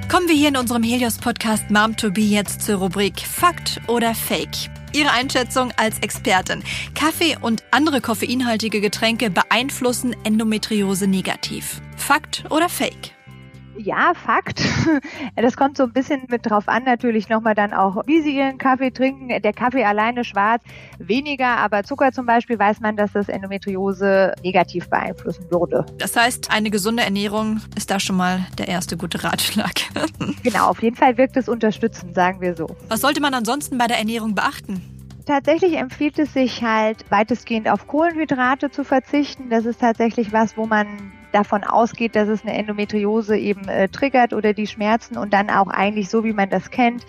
Kommen 0.09 0.27
wir 0.27 0.35
hier 0.35 0.50
in 0.50 0.57
unserem 0.57 0.81
Helios-Podcast 0.81 1.69
Mom 1.69 1.95
to 1.97 2.09
Be 2.09 2.21
jetzt 2.21 2.63
zur 2.63 2.78
Rubrik 2.78 3.19
Fakt 3.19 3.80
oder 3.87 4.16
Fake. 4.16 4.71
Ihre 4.95 5.11
Einschätzung 5.11 5.73
als 5.75 5.99
Expertin. 5.99 6.64
Kaffee 6.94 7.35
und 7.42 7.64
andere 7.71 7.99
koffeinhaltige 7.99 8.80
Getränke 8.80 9.30
beeinflussen 9.30 10.16
Endometriose 10.23 11.06
negativ. 11.06 11.81
Fakt 11.97 12.45
oder 12.49 12.69
Fake? 12.69 13.11
Ja, 13.77 14.13
Fakt. 14.13 14.61
Das 15.35 15.57
kommt 15.57 15.77
so 15.77 15.83
ein 15.83 15.91
bisschen 15.91 16.23
mit 16.29 16.49
drauf 16.49 16.67
an, 16.67 16.83
natürlich 16.83 17.29
nochmal 17.29 17.55
dann 17.55 17.73
auch, 17.73 18.03
wie 18.05 18.21
Sie 18.21 18.35
Ihren 18.35 18.57
Kaffee 18.57 18.91
trinken. 18.91 19.29
Der 19.29 19.53
Kaffee 19.53 19.83
alleine 19.83 20.23
schwarz, 20.23 20.63
weniger, 20.97 21.57
aber 21.57 21.83
Zucker 21.83 22.11
zum 22.11 22.25
Beispiel 22.25 22.57
weiß 22.57 22.79
man, 22.79 22.95
dass 22.95 23.11
das 23.11 23.29
Endometriose 23.29 24.33
negativ 24.44 24.89
beeinflussen 24.89 25.45
würde. 25.49 25.85
Das 25.97 26.15
heißt, 26.15 26.51
eine 26.51 26.69
gesunde 26.69 27.03
Ernährung 27.03 27.61
ist 27.75 27.91
da 27.91 27.99
schon 27.99 28.15
mal 28.15 28.45
der 28.57 28.67
erste 28.67 28.97
gute 28.97 29.23
Ratschlag. 29.23 29.73
Genau, 30.44 30.67
auf 30.67 30.81
jeden 30.81 30.95
Fall 30.95 31.17
wirkt 31.17 31.37
es 31.37 31.49
unterstützend, 31.49 32.13
sagen 32.13 32.39
wir 32.39 32.55
so. 32.55 32.67
Was 32.87 33.01
sollte 33.01 33.21
man 33.21 33.33
ansonsten 33.33 33.77
bei 33.77 33.87
der 33.87 33.97
Ernährung 33.97 34.35
beachten? 34.35 34.81
Tatsächlich 35.25 35.77
empfiehlt 35.77 36.19
es 36.19 36.33
sich 36.33 36.61
halt 36.61 37.03
weitestgehend 37.09 37.67
auf 37.67 37.87
Kohlenhydrate 37.87 38.69
zu 38.69 38.83
verzichten. 38.83 39.49
Das 39.49 39.65
ist 39.65 39.81
tatsächlich 39.81 40.31
was, 40.31 40.55
wo 40.55 40.67
man 40.67 41.11
davon 41.35 41.63
ausgeht, 41.63 42.15
dass 42.15 42.30
es 42.30 42.44
eine 42.44 42.57
Endometriose 42.57 43.37
eben 43.37 43.68
äh, 43.68 43.89
triggert 43.89 44.33
oder 44.33 44.54
die 44.54 44.68
Schmerzen 44.68 45.18
und 45.18 45.33
dann 45.33 45.49
auch 45.49 45.68
eigentlich 45.68 46.09
so, 46.09 46.23
wie 46.23 46.33
man 46.33 46.49
das 46.49 46.71
kennt, 46.71 47.06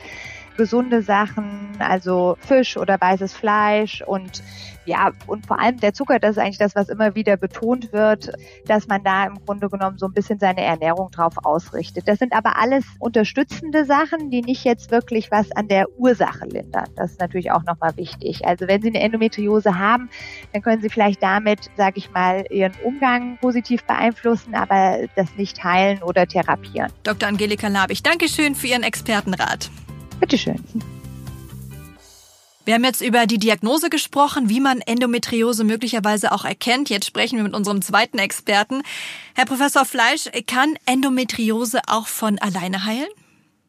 gesunde 0.57 1.03
Sachen, 1.03 1.77
also 1.79 2.37
Fisch 2.41 2.77
oder 2.77 3.01
weißes 3.01 3.33
Fleisch 3.33 4.03
und 4.03 4.43
ja, 4.87 5.11
und 5.27 5.47
vor 5.47 5.59
allem 5.59 5.79
der 5.79 5.93
Zucker, 5.93 6.19
das 6.21 6.33
ist 6.33 6.39
eigentlich 6.39 6.59
das, 6.59 6.77
was 6.77 6.89
immer 6.89 7.15
wieder 7.15 7.37
betont 7.37 7.93
wird, 7.93 8.33
dass 8.67 8.87
man 8.87 9.03
da 9.03 9.27
im 9.27 9.45
Grunde 9.45 9.69
genommen 9.69 9.99
so 9.99 10.07
ein 10.07 10.13
bisschen 10.13 10.39
seine 10.39 10.63
Ernährung 10.63 11.11
drauf 11.11 11.35
ausrichtet. 11.43 12.07
Das 12.07 12.21
sind 12.21 12.33
aber 12.33 12.57
alles 12.57 12.85
unterstützende 13.01 13.85
Sachen, 13.85 14.31
die 14.31 14.43
nicht 14.43 14.65
jetzt 14.65 14.93
wirklich 14.93 15.31
was 15.31 15.51
an 15.53 15.67
der 15.69 15.87
Ursache 15.99 16.47
lindern. 16.47 16.87
Das 16.95 17.13
ist 17.13 17.21
natürlich 17.21 17.51
auch 17.51 17.65
nochmal 17.65 17.97
wichtig. 17.97 18.47
Also 18.47 18.69
wenn 18.69 18.81
Sie 18.81 18.89
eine 18.89 19.01
Endometriose 19.01 19.77
haben, 19.77 20.09
dann 20.53 20.63
können 20.63 20.81
Sie 20.81 20.89
vielleicht 20.89 21.23
damit, 21.23 21.69
sage 21.77 21.99
ich 21.99 22.13
mal, 22.13 22.45
Ihren 22.51 22.73
Umgang 22.85 23.39
positiv 23.39 23.83
beeinflussen, 23.85 24.55
aber 24.55 25.01
das 25.17 25.35
nicht 25.37 25.65
heilen 25.65 26.03
oder 26.03 26.27
therapieren. 26.27 26.93
Dr. 27.03 27.29
Angelika 27.29 27.67
Labich, 27.67 28.05
Dankeschön 28.05 28.55
für 28.55 28.69
Ihren 28.69 28.85
Expertenrat. 28.85 29.69
Bitteschön. 30.21 30.63
Wir 32.67 32.75
haben 32.75 32.85
jetzt 32.85 33.01
über 33.01 33.27
die 33.27 33.39
Diagnose 33.39 33.91
gesprochen, 33.91 34.49
wie 34.49 34.59
man 34.59 34.81
Endometriose 34.81 35.63
möglicherweise 35.63 36.33
auch 36.33 36.45
erkennt. 36.45 36.91
Jetzt 36.91 37.07
sprechen 37.07 37.37
wir 37.37 37.45
mit 37.45 37.55
unserem 37.55 37.81
zweiten 37.81 38.19
Experten. 38.19 38.83
Herr 39.37 39.45
Professor 39.45 39.85
Fleisch, 39.85 40.29
kann 40.49 40.75
Endometriose 40.85 41.79
auch 41.87 42.09
von 42.09 42.41
alleine 42.41 42.85
heilen? 42.85 43.07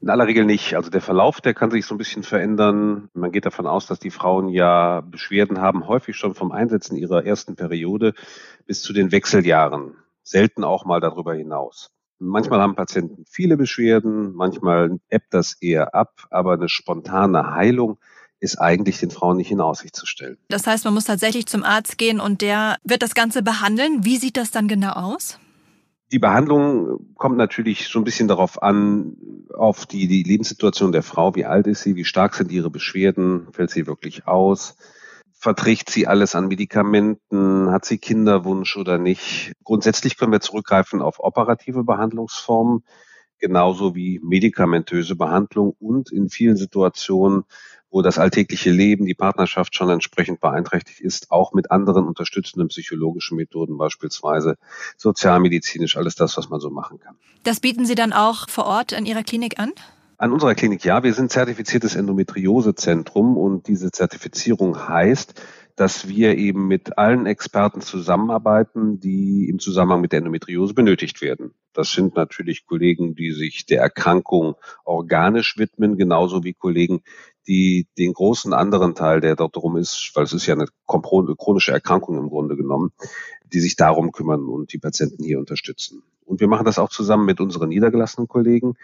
In 0.01 0.09
aller 0.09 0.25
Regel 0.25 0.45
nicht. 0.45 0.75
Also 0.75 0.89
der 0.89 1.01
Verlauf, 1.01 1.41
der 1.41 1.53
kann 1.53 1.69
sich 1.69 1.85
so 1.85 1.93
ein 1.93 1.99
bisschen 1.99 2.23
verändern. 2.23 3.09
Man 3.13 3.31
geht 3.31 3.45
davon 3.45 3.67
aus, 3.67 3.85
dass 3.85 3.99
die 3.99 4.09
Frauen 4.09 4.49
ja 4.49 5.01
Beschwerden 5.01 5.61
haben, 5.61 5.87
häufig 5.87 6.15
schon 6.15 6.33
vom 6.33 6.51
Einsetzen 6.51 6.95
ihrer 6.95 7.23
ersten 7.23 7.55
Periode 7.55 8.15
bis 8.65 8.81
zu 8.81 8.93
den 8.93 9.11
Wechseljahren. 9.11 9.95
Selten 10.23 10.63
auch 10.63 10.85
mal 10.85 11.01
darüber 11.01 11.35
hinaus. 11.35 11.91
Manchmal 12.19 12.61
haben 12.61 12.75
Patienten 12.75 13.25
viele 13.29 13.57
Beschwerden, 13.57 14.33
manchmal 14.33 14.99
ebbt 15.09 15.33
das 15.33 15.53
eher 15.61 15.93
ab, 15.93 16.27
aber 16.31 16.53
eine 16.53 16.69
spontane 16.69 17.51
Heilung 17.53 17.97
ist 18.39 18.57
eigentlich 18.57 18.99
den 18.99 19.11
Frauen 19.11 19.37
nicht 19.37 19.51
in 19.51 19.61
Aussicht 19.61 19.95
zu 19.95 20.05
stellen. 20.05 20.37
Das 20.49 20.67
heißt, 20.67 20.85
man 20.85 20.93
muss 20.93 21.05
tatsächlich 21.05 21.47
zum 21.47 21.63
Arzt 21.63 21.97
gehen 21.97 22.19
und 22.19 22.41
der 22.41 22.77
wird 22.83 23.01
das 23.01 23.15
Ganze 23.15 23.41
behandeln. 23.41 24.05
Wie 24.05 24.17
sieht 24.17 24.37
das 24.37 24.51
dann 24.51 24.67
genau 24.67 24.91
aus? 24.91 25.39
Die 26.11 26.19
Behandlung 26.19 27.13
kommt 27.15 27.37
natürlich 27.37 27.87
so 27.89 27.99
ein 27.99 28.05
bisschen 28.05 28.27
darauf 28.27 28.61
an, 28.61 29.17
auf 29.53 29.85
die, 29.85 30.07
die 30.07 30.23
Lebenssituation 30.23 30.91
der 30.91 31.03
Frau. 31.03 31.35
Wie 31.35 31.45
alt 31.45 31.67
ist 31.67 31.81
sie? 31.81 31.95
Wie 31.95 32.05
stark 32.05 32.35
sind 32.35 32.51
ihre 32.51 32.69
Beschwerden? 32.69 33.47
Fällt 33.51 33.71
sie 33.71 33.87
wirklich 33.87 34.25
aus? 34.27 34.77
Verträgt 35.39 35.89
sie 35.89 36.07
alles 36.07 36.35
an 36.35 36.47
Medikamenten? 36.47 37.71
Hat 37.71 37.85
sie 37.85 37.97
Kinderwunsch 37.97 38.75
oder 38.77 38.97
nicht? 38.97 39.53
Grundsätzlich 39.63 40.17
können 40.17 40.31
wir 40.31 40.41
zurückgreifen 40.41 41.01
auf 41.01 41.19
operative 41.19 41.83
Behandlungsformen, 41.83 42.83
genauso 43.39 43.95
wie 43.95 44.19
medikamentöse 44.23 45.15
Behandlung 45.15 45.75
und 45.79 46.11
in 46.11 46.29
vielen 46.29 46.57
Situationen 46.57 47.43
wo 47.89 48.01
das 48.01 48.17
alltägliche 48.17 48.69
Leben, 48.69 49.05
die 49.05 49.13
Partnerschaft 49.13 49.75
schon 49.75 49.89
entsprechend 49.89 50.41
beeinträchtigt 50.41 50.99
ist, 50.99 51.31
auch 51.31 51.53
mit 51.53 51.71
anderen 51.71 52.05
unterstützenden 52.05 52.67
psychologischen 52.67 53.37
Methoden, 53.37 53.77
beispielsweise 53.77 54.57
sozialmedizinisch, 54.97 55.97
alles 55.97 56.15
das, 56.15 56.37
was 56.37 56.49
man 56.49 56.59
so 56.59 56.69
machen 56.69 56.99
kann. 56.99 57.15
Das 57.43 57.59
bieten 57.59 57.85
Sie 57.85 57.95
dann 57.95 58.13
auch 58.13 58.49
vor 58.49 58.65
Ort 58.65 58.91
in 58.91 59.05
Ihrer 59.05 59.23
Klinik 59.23 59.59
an? 59.59 59.71
An 60.19 60.31
unserer 60.31 60.55
Klinik 60.55 60.83
ja. 60.83 61.03
Wir 61.03 61.13
sind 61.13 61.31
zertifiziertes 61.31 61.95
Endometriosezentrum 61.95 63.37
und 63.37 63.67
diese 63.67 63.91
Zertifizierung 63.91 64.87
heißt, 64.87 65.39
dass 65.75 66.07
wir 66.07 66.39
eben 66.39 66.67
mit 66.67 66.97
allen 66.97 67.27
Experten 67.27 67.81
zusammenarbeiten, 67.81 68.99
die 68.99 69.47
im 69.47 69.59
Zusammenhang 69.59 70.01
mit 70.01 70.13
der 70.13 70.17
Endometriose 70.17 70.73
benötigt 70.73 71.21
werden. 71.21 71.53
Das 71.73 71.91
sind 71.91 72.15
natürlich 72.15 72.65
Kollegen, 72.65 73.13
die 73.13 73.31
sich 73.31 73.67
der 73.67 73.81
Erkrankung 73.81 74.55
organisch 74.85 75.59
widmen, 75.59 75.97
genauso 75.97 76.43
wie 76.43 76.55
Kollegen, 76.55 77.03
die 77.45 77.87
den 77.99 78.13
großen 78.13 78.53
anderen 78.53 78.95
Teil, 78.95 79.21
der 79.21 79.35
dort 79.35 79.55
drum 79.55 79.77
ist, 79.77 80.13
weil 80.15 80.23
es 80.23 80.33
ist 80.33 80.47
ja 80.47 80.55
eine 80.55 80.65
chronische 80.87 81.73
Erkrankung 81.73 82.17
im 82.17 82.29
Grunde 82.29 82.55
genommen, 82.55 82.91
die 83.53 83.59
sich 83.59 83.75
darum 83.75 84.11
kümmern 84.11 84.45
und 84.45 84.73
die 84.73 84.79
Patienten 84.79 85.23
hier 85.23 85.37
unterstützen. 85.37 86.01
Und 86.27 86.41
wir 86.41 86.47
machen 86.47 86.65
das 86.65 86.77
auch 86.77 86.89
zusammen 86.89 87.25
mit 87.25 87.39
unseren 87.39 87.69
niedergelassenen 87.69 88.27
Kollegen, 88.27 88.75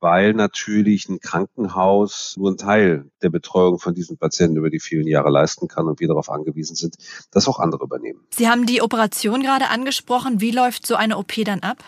weil 0.00 0.34
natürlich 0.34 1.08
ein 1.08 1.20
Krankenhaus 1.20 2.36
nur 2.38 2.50
einen 2.50 2.58
Teil 2.58 3.10
der 3.22 3.30
Betreuung 3.30 3.78
von 3.78 3.94
diesen 3.94 4.18
Patienten 4.18 4.56
über 4.56 4.70
die 4.70 4.80
vielen 4.80 5.06
Jahre 5.06 5.30
leisten 5.30 5.68
kann 5.68 5.86
und 5.86 6.00
wir 6.00 6.08
darauf 6.08 6.30
angewiesen 6.30 6.76
sind, 6.76 6.96
dass 7.32 7.48
auch 7.48 7.58
andere 7.58 7.84
übernehmen. 7.84 8.20
Sie 8.30 8.48
haben 8.48 8.66
die 8.66 8.82
Operation 8.82 9.42
gerade 9.42 9.68
angesprochen. 9.68 10.40
Wie 10.40 10.52
läuft 10.52 10.86
so 10.86 10.94
eine 10.94 11.18
OP 11.18 11.32
dann 11.44 11.60
ab? 11.60 11.78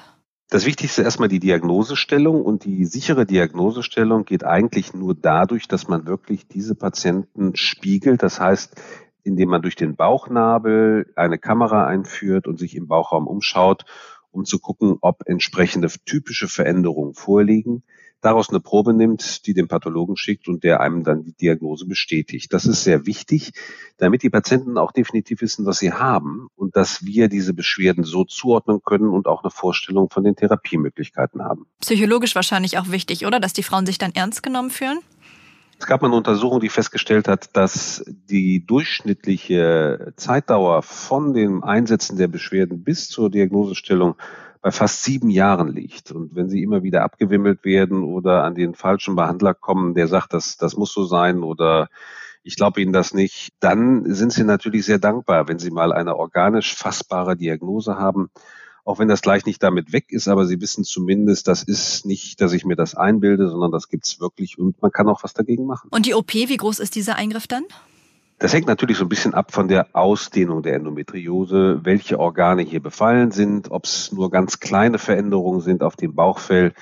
Das 0.50 0.66
Wichtigste 0.66 1.00
ist 1.00 1.06
erstmal 1.06 1.28
die 1.28 1.40
Diagnosestellung 1.40 2.42
und 2.42 2.64
die 2.64 2.84
sichere 2.84 3.24
Diagnosestellung 3.24 4.24
geht 4.24 4.44
eigentlich 4.44 4.94
nur 4.94 5.14
dadurch, 5.14 5.68
dass 5.68 5.88
man 5.88 6.06
wirklich 6.06 6.46
diese 6.46 6.74
Patienten 6.74 7.56
spiegelt. 7.56 8.22
Das 8.22 8.40
heißt, 8.40 8.76
indem 9.24 9.48
man 9.48 9.62
durch 9.62 9.74
den 9.74 9.96
Bauchnabel 9.96 11.10
eine 11.16 11.38
Kamera 11.38 11.86
einführt 11.86 12.46
und 12.46 12.58
sich 12.58 12.76
im 12.76 12.86
Bauchraum 12.86 13.26
umschaut, 13.26 13.84
um 14.34 14.44
zu 14.44 14.58
gucken, 14.58 14.98
ob 15.00 15.22
entsprechende 15.26 15.88
typische 16.04 16.48
Veränderungen 16.48 17.14
vorliegen 17.14 17.82
daraus 18.24 18.48
eine 18.48 18.60
Probe 18.60 18.94
nimmt, 18.94 19.46
die 19.46 19.54
den 19.54 19.68
Pathologen 19.68 20.16
schickt 20.16 20.48
und 20.48 20.64
der 20.64 20.80
einem 20.80 21.04
dann 21.04 21.22
die 21.22 21.34
Diagnose 21.34 21.86
bestätigt. 21.86 22.52
Das 22.52 22.64
ist 22.64 22.82
sehr 22.82 23.06
wichtig, 23.06 23.52
damit 23.98 24.22
die 24.22 24.30
Patienten 24.30 24.78
auch 24.78 24.92
definitiv 24.92 25.42
wissen, 25.42 25.66
was 25.66 25.78
sie 25.78 25.92
haben 25.92 26.48
und 26.56 26.74
dass 26.74 27.04
wir 27.04 27.28
diese 27.28 27.52
Beschwerden 27.52 28.04
so 28.04 28.24
zuordnen 28.24 28.80
können 28.82 29.08
und 29.08 29.26
auch 29.26 29.44
eine 29.44 29.50
Vorstellung 29.50 30.08
von 30.10 30.24
den 30.24 30.36
Therapiemöglichkeiten 30.36 31.42
haben. 31.42 31.66
Psychologisch 31.80 32.34
wahrscheinlich 32.34 32.78
auch 32.78 32.90
wichtig, 32.90 33.26
oder? 33.26 33.40
Dass 33.40 33.52
die 33.52 33.62
Frauen 33.62 33.84
sich 33.84 33.98
dann 33.98 34.12
ernst 34.14 34.42
genommen 34.42 34.70
fühlen? 34.70 34.98
Es 35.78 35.86
gab 35.86 36.02
eine 36.02 36.14
Untersuchung, 36.14 36.60
die 36.60 36.68
festgestellt 36.68 37.28
hat, 37.28 37.56
dass 37.56 38.04
die 38.06 38.64
durchschnittliche 38.64 40.12
Zeitdauer 40.16 40.82
von 40.82 41.34
dem 41.34 41.62
Einsetzen 41.64 42.16
der 42.16 42.28
Beschwerden 42.28 42.84
bis 42.84 43.08
zur 43.08 43.30
Diagnosestellung 43.30 44.14
bei 44.62 44.70
fast 44.70 45.02
sieben 45.02 45.28
Jahren 45.28 45.68
liegt. 45.68 46.10
Und 46.10 46.34
wenn 46.34 46.48
sie 46.48 46.62
immer 46.62 46.82
wieder 46.82 47.02
abgewimmelt 47.02 47.64
werden 47.64 48.02
oder 48.02 48.44
an 48.44 48.54
den 48.54 48.74
falschen 48.74 49.14
Behandler 49.14 49.52
kommen, 49.52 49.94
der 49.94 50.08
sagt, 50.08 50.32
das, 50.32 50.56
das 50.56 50.76
muss 50.76 50.92
so 50.92 51.04
sein 51.04 51.42
oder 51.42 51.88
ich 52.44 52.56
glaube 52.56 52.80
Ihnen 52.80 52.92
das 52.92 53.14
nicht, 53.14 53.52
dann 53.60 54.04
sind 54.14 54.32
Sie 54.32 54.44
natürlich 54.44 54.84
sehr 54.84 54.98
dankbar, 54.98 55.48
wenn 55.48 55.58
Sie 55.58 55.70
mal 55.70 55.92
eine 55.92 56.16
organisch 56.16 56.74
fassbare 56.74 57.36
Diagnose 57.36 57.96
haben. 57.96 58.30
Auch 58.84 58.98
wenn 58.98 59.08
das 59.08 59.22
gleich 59.22 59.46
nicht 59.46 59.62
damit 59.62 59.92
weg 59.92 60.06
ist, 60.10 60.28
aber 60.28 60.46
Sie 60.46 60.60
wissen 60.60 60.84
zumindest, 60.84 61.48
das 61.48 61.62
ist 61.62 62.04
nicht, 62.04 62.40
dass 62.40 62.52
ich 62.52 62.64
mir 62.64 62.76
das 62.76 62.94
einbilde, 62.94 63.48
sondern 63.48 63.72
das 63.72 63.88
gibt's 63.88 64.20
wirklich 64.20 64.58
und 64.58 64.80
man 64.82 64.92
kann 64.92 65.08
auch 65.08 65.24
was 65.24 65.32
dagegen 65.32 65.66
machen. 65.66 65.88
Und 65.90 66.04
die 66.04 66.14
OP, 66.14 66.34
wie 66.34 66.56
groß 66.56 66.80
ist 66.80 66.94
dieser 66.94 67.16
Eingriff 67.16 67.46
dann? 67.46 67.64
Das 68.38 68.52
hängt 68.52 68.66
natürlich 68.66 68.98
so 68.98 69.04
ein 69.04 69.08
bisschen 69.08 69.32
ab 69.32 69.52
von 69.52 69.68
der 69.68 69.94
Ausdehnung 69.94 70.62
der 70.62 70.74
Endometriose, 70.74 71.80
welche 71.84 72.18
Organe 72.18 72.62
hier 72.62 72.82
befallen 72.82 73.30
sind, 73.30 73.70
ob 73.70 73.84
es 73.84 74.12
nur 74.12 74.30
ganz 74.30 74.60
kleine 74.60 74.98
Veränderungen 74.98 75.60
sind 75.60 75.82
auf 75.82 75.96
dem 75.96 76.14
Bauchfell, 76.14 76.74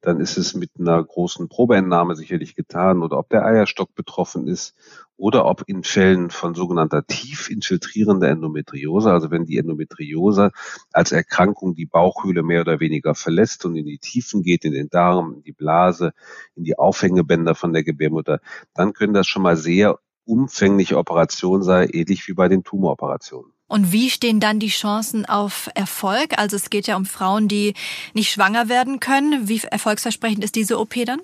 dann 0.00 0.20
ist 0.20 0.38
es 0.38 0.54
mit 0.54 0.70
einer 0.78 1.02
großen 1.02 1.48
Probeentnahme 1.48 2.16
sicherlich 2.16 2.54
getan 2.54 3.02
oder 3.02 3.18
ob 3.18 3.28
der 3.28 3.44
Eierstock 3.44 3.94
betroffen 3.94 4.46
ist 4.46 4.74
oder 5.16 5.44
ob 5.44 5.64
in 5.66 5.82
Fällen 5.82 6.30
von 6.30 6.54
sogenannter 6.54 7.06
tief 7.06 7.50
infiltrierender 7.50 8.28
Endometriose, 8.28 9.12
also 9.12 9.30
wenn 9.30 9.44
die 9.44 9.58
Endometriose 9.58 10.52
als 10.92 11.12
Erkrankung 11.12 11.74
die 11.74 11.86
Bauchhöhle 11.86 12.42
mehr 12.42 12.62
oder 12.62 12.80
weniger 12.80 13.14
verlässt 13.14 13.64
und 13.66 13.76
in 13.76 13.84
die 13.84 13.98
Tiefen 13.98 14.42
geht, 14.42 14.64
in 14.64 14.72
den 14.72 14.88
Darm, 14.88 15.34
in 15.34 15.42
die 15.42 15.52
Blase, 15.52 16.12
in 16.54 16.64
die 16.64 16.78
Aufhängebänder 16.78 17.54
von 17.54 17.72
der 17.72 17.84
Gebärmutter, 17.84 18.40
dann 18.74 18.94
können 18.94 19.14
das 19.14 19.26
schon 19.26 19.42
mal 19.42 19.56
sehr 19.56 19.98
umfängliche 20.24 20.96
Operation 20.96 21.62
sei, 21.62 21.88
ähnlich 21.92 22.26
wie 22.28 22.34
bei 22.34 22.48
den 22.48 22.64
Tumoroperationen. 22.64 23.52
Und 23.70 23.92
wie 23.92 24.10
stehen 24.10 24.40
dann 24.40 24.58
die 24.58 24.68
Chancen 24.68 25.26
auf 25.26 25.70
Erfolg? 25.76 26.36
Also 26.38 26.56
es 26.56 26.70
geht 26.70 26.88
ja 26.88 26.96
um 26.96 27.04
Frauen, 27.04 27.46
die 27.46 27.74
nicht 28.14 28.32
schwanger 28.32 28.68
werden 28.68 28.98
können. 28.98 29.48
Wie 29.48 29.60
erfolgsversprechend 29.62 30.42
ist 30.42 30.56
diese 30.56 30.80
OP 30.80 30.94
dann? 31.06 31.20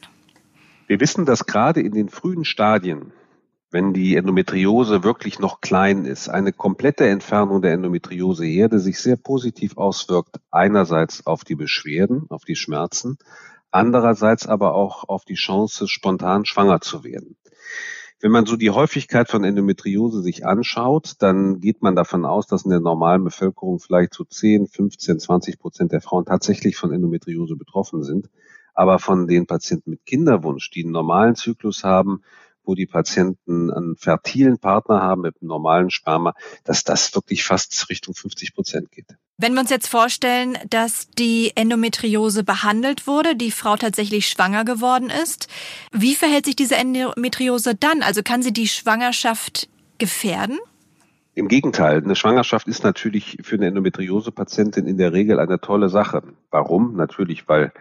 Wir 0.87 1.01
wissen, 1.01 1.27
dass 1.27 1.47
gerade 1.47 1.81
in 1.81 1.91
den 1.91 2.09
frühen 2.09 2.45
Stadien, 2.45 3.13
wenn 3.73 3.93
die 3.93 4.15
Endometriose 4.15 5.03
wirklich 5.03 5.41
noch 5.41 5.61
klein 5.61 6.05
ist, 6.05 6.29
eine 6.29 6.53
komplette 6.53 7.09
Entfernung 7.09 7.63
der 7.63 7.73
Endometrioseherde 7.73 8.79
sich 8.79 9.01
sehr 9.01 9.17
positiv 9.17 9.77
auswirkt. 9.77 10.37
Einerseits 10.53 11.27
auf 11.27 11.43
die 11.43 11.57
Beschwerden, 11.57 12.27
auf 12.29 12.45
die 12.45 12.55
Schmerzen, 12.55 13.19
andererseits 13.73 14.47
aber 14.47 14.77
auch 14.77 15.09
auf 15.09 15.25
die 15.25 15.35
Chance, 15.35 15.89
spontan 15.89 16.45
schwanger 16.45 16.81
zu 16.81 17.03
werden. 17.03 17.37
Wenn 18.21 18.31
man 18.31 18.47
so 18.47 18.57
die 18.57 18.71
Häufigkeit 18.71 19.29
von 19.29 19.45
Endometriose 19.45 20.23
sich 20.23 20.47
anschaut, 20.47 21.17
dann 21.19 21.61
geht 21.61 21.83
man 21.83 21.95
davon 21.95 22.25
aus, 22.25 22.47
dass 22.47 22.65
in 22.65 22.71
der 22.71 22.81
normalen 22.81 23.25
Bevölkerung 23.25 23.79
vielleicht 23.79 24.15
so 24.15 24.25
10, 24.25 24.69
15, 24.69 25.21
20 25.21 25.59
Prozent 25.59 25.93
der 25.93 26.01
Frauen 26.01 26.25
tatsächlich 26.25 26.77
von 26.77 26.93
Endometriose 26.93 27.57
betroffen 27.57 28.03
sind. 28.03 28.31
Aber 28.73 28.99
von 28.99 29.27
den 29.27 29.47
Patienten 29.47 29.91
mit 29.91 30.07
Kinderwunsch, 30.07 30.71
die 30.71 30.85
einen 30.85 30.93
normalen 30.93 31.35
Zyklus 31.35 31.85
haben, 31.85 32.23
wo 32.65 32.75
die 32.75 32.87
Patienten 32.87 33.71
einen 33.71 33.97
fertilen 33.97 34.59
Partner 34.59 35.03
haben 35.03 35.21
mit 35.21 35.37
einem 35.41 35.49
normalen 35.49 35.91
Sperma, 35.91 36.35
dass 36.65 36.85
das 36.85 37.15
wirklich 37.15 37.45
fast 37.45 37.91
Richtung 37.91 38.15
50 38.15 38.55
Prozent 38.55 38.91
geht. 38.91 39.17
Wenn 39.39 39.53
wir 39.53 39.61
uns 39.61 39.69
jetzt 39.69 39.89
vorstellen, 39.89 40.57
dass 40.71 41.11
die 41.11 41.53
Endometriose 41.57 42.43
behandelt 42.43 43.07
wurde, 43.07 43.37
die 43.37 43.51
Frau 43.51 43.77
tatsächlich 43.77 44.29
schwanger 44.29 44.65
geworden 44.65 45.11
ist, 45.11 45.49
wie 45.93 46.15
verhält 46.15 46.47
sich 46.47 46.57
diese 46.57 46.77
Endometriose 46.77 47.75
dann? 47.75 48.03
Also 48.03 48.23
kann 48.23 48.41
sie 48.41 48.55
die 48.55 48.67
Schwangerschaft 48.67 49.69
gefährden? 49.99 50.59
Im 51.35 51.49
Gegenteil, 51.49 52.03
eine 52.03 52.17
Schwangerschaft 52.17 52.67
ist 52.67 52.83
natürlich 52.83 53.37
für 53.43 53.57
eine 53.57 53.67
Endometriose-Patientin 53.67 54.87
in 54.87 54.97
der 54.97 55.13
Regel 55.13 55.39
eine 55.39 55.61
tolle 55.61 55.91
Sache. 55.91 56.23
Warum? 56.51 56.97
Natürlich, 56.97 57.47
weil 57.47 57.75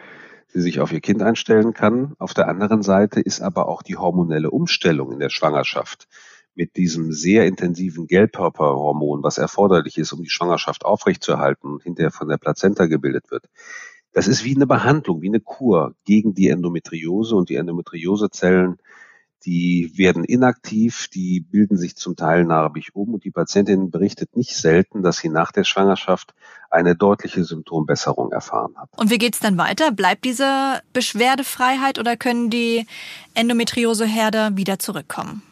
sie 0.49 0.59
sich 0.59 0.81
auf 0.81 0.91
ihr 0.91 0.99
Kind 0.99 1.21
einstellen 1.21 1.73
kann. 1.73 2.15
Auf 2.19 2.33
der 2.33 2.49
anderen 2.49 2.81
Seite 2.81 3.21
ist 3.21 3.39
aber 3.39 3.69
auch 3.69 3.81
die 3.81 3.95
hormonelle 3.95 4.51
Umstellung 4.51 5.13
in 5.13 5.19
der 5.19 5.29
Schwangerschaft 5.29 6.09
mit 6.55 6.77
diesem 6.77 7.11
sehr 7.11 7.45
intensiven 7.45 8.07
Gelbkörperhormon, 8.07 9.23
was 9.23 9.37
erforderlich 9.37 9.97
ist, 9.97 10.13
um 10.13 10.21
die 10.21 10.29
Schwangerschaft 10.29 10.85
aufrechtzuerhalten 10.85 11.69
und 11.69 11.83
hinterher 11.83 12.11
von 12.11 12.27
der 12.27 12.37
Plazenta 12.37 12.85
gebildet 12.85 13.29
wird. 13.31 13.49
Das 14.13 14.27
ist 14.27 14.45
wie 14.45 14.55
eine 14.55 14.65
Behandlung, 14.65 15.21
wie 15.21 15.27
eine 15.27 15.41
Kur 15.41 15.93
gegen 16.05 16.33
die 16.33 16.47
Endometriose 16.47 17.35
und 17.35 17.49
die 17.49 17.55
Endometriosezellen, 17.55 18.77
die 19.45 19.91
werden 19.95 20.23
inaktiv, 20.23 21.07
die 21.13 21.39
bilden 21.39 21.77
sich 21.77 21.95
zum 21.95 22.15
Teil 22.15 22.45
narbig 22.45 22.95
um 22.95 23.13
und 23.13 23.23
die 23.23 23.31
Patientin 23.31 23.91
berichtet 23.91 24.35
nicht 24.35 24.55
selten, 24.55 25.03
dass 25.03 25.17
sie 25.17 25.29
nach 25.29 25.51
der 25.51 25.63
Schwangerschaft 25.63 26.33
eine 26.71 26.95
deutliche 26.95 27.43
Symptombesserung 27.43 28.31
erfahren 28.31 28.73
hat. 28.77 28.89
Und 28.97 29.11
wie 29.11 29.19
geht's 29.19 29.39
dann 29.39 29.57
weiter? 29.57 29.91
Bleibt 29.91 30.25
diese 30.25 30.81
Beschwerdefreiheit 30.93 31.99
oder 31.99 32.17
können 32.17 32.49
die 32.49 32.87
Endometrioseherde 33.35 34.51
wieder 34.55 34.79
zurückkommen? 34.79 35.43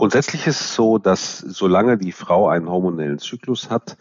Grundsätzlich 0.00 0.46
ist 0.46 0.62
es 0.62 0.74
so, 0.74 0.96
dass 0.96 1.40
solange 1.40 1.98
die 1.98 2.12
Frau 2.12 2.48
einen 2.48 2.70
hormonellen 2.70 3.18
Zyklus 3.18 3.68
hat, 3.68 3.98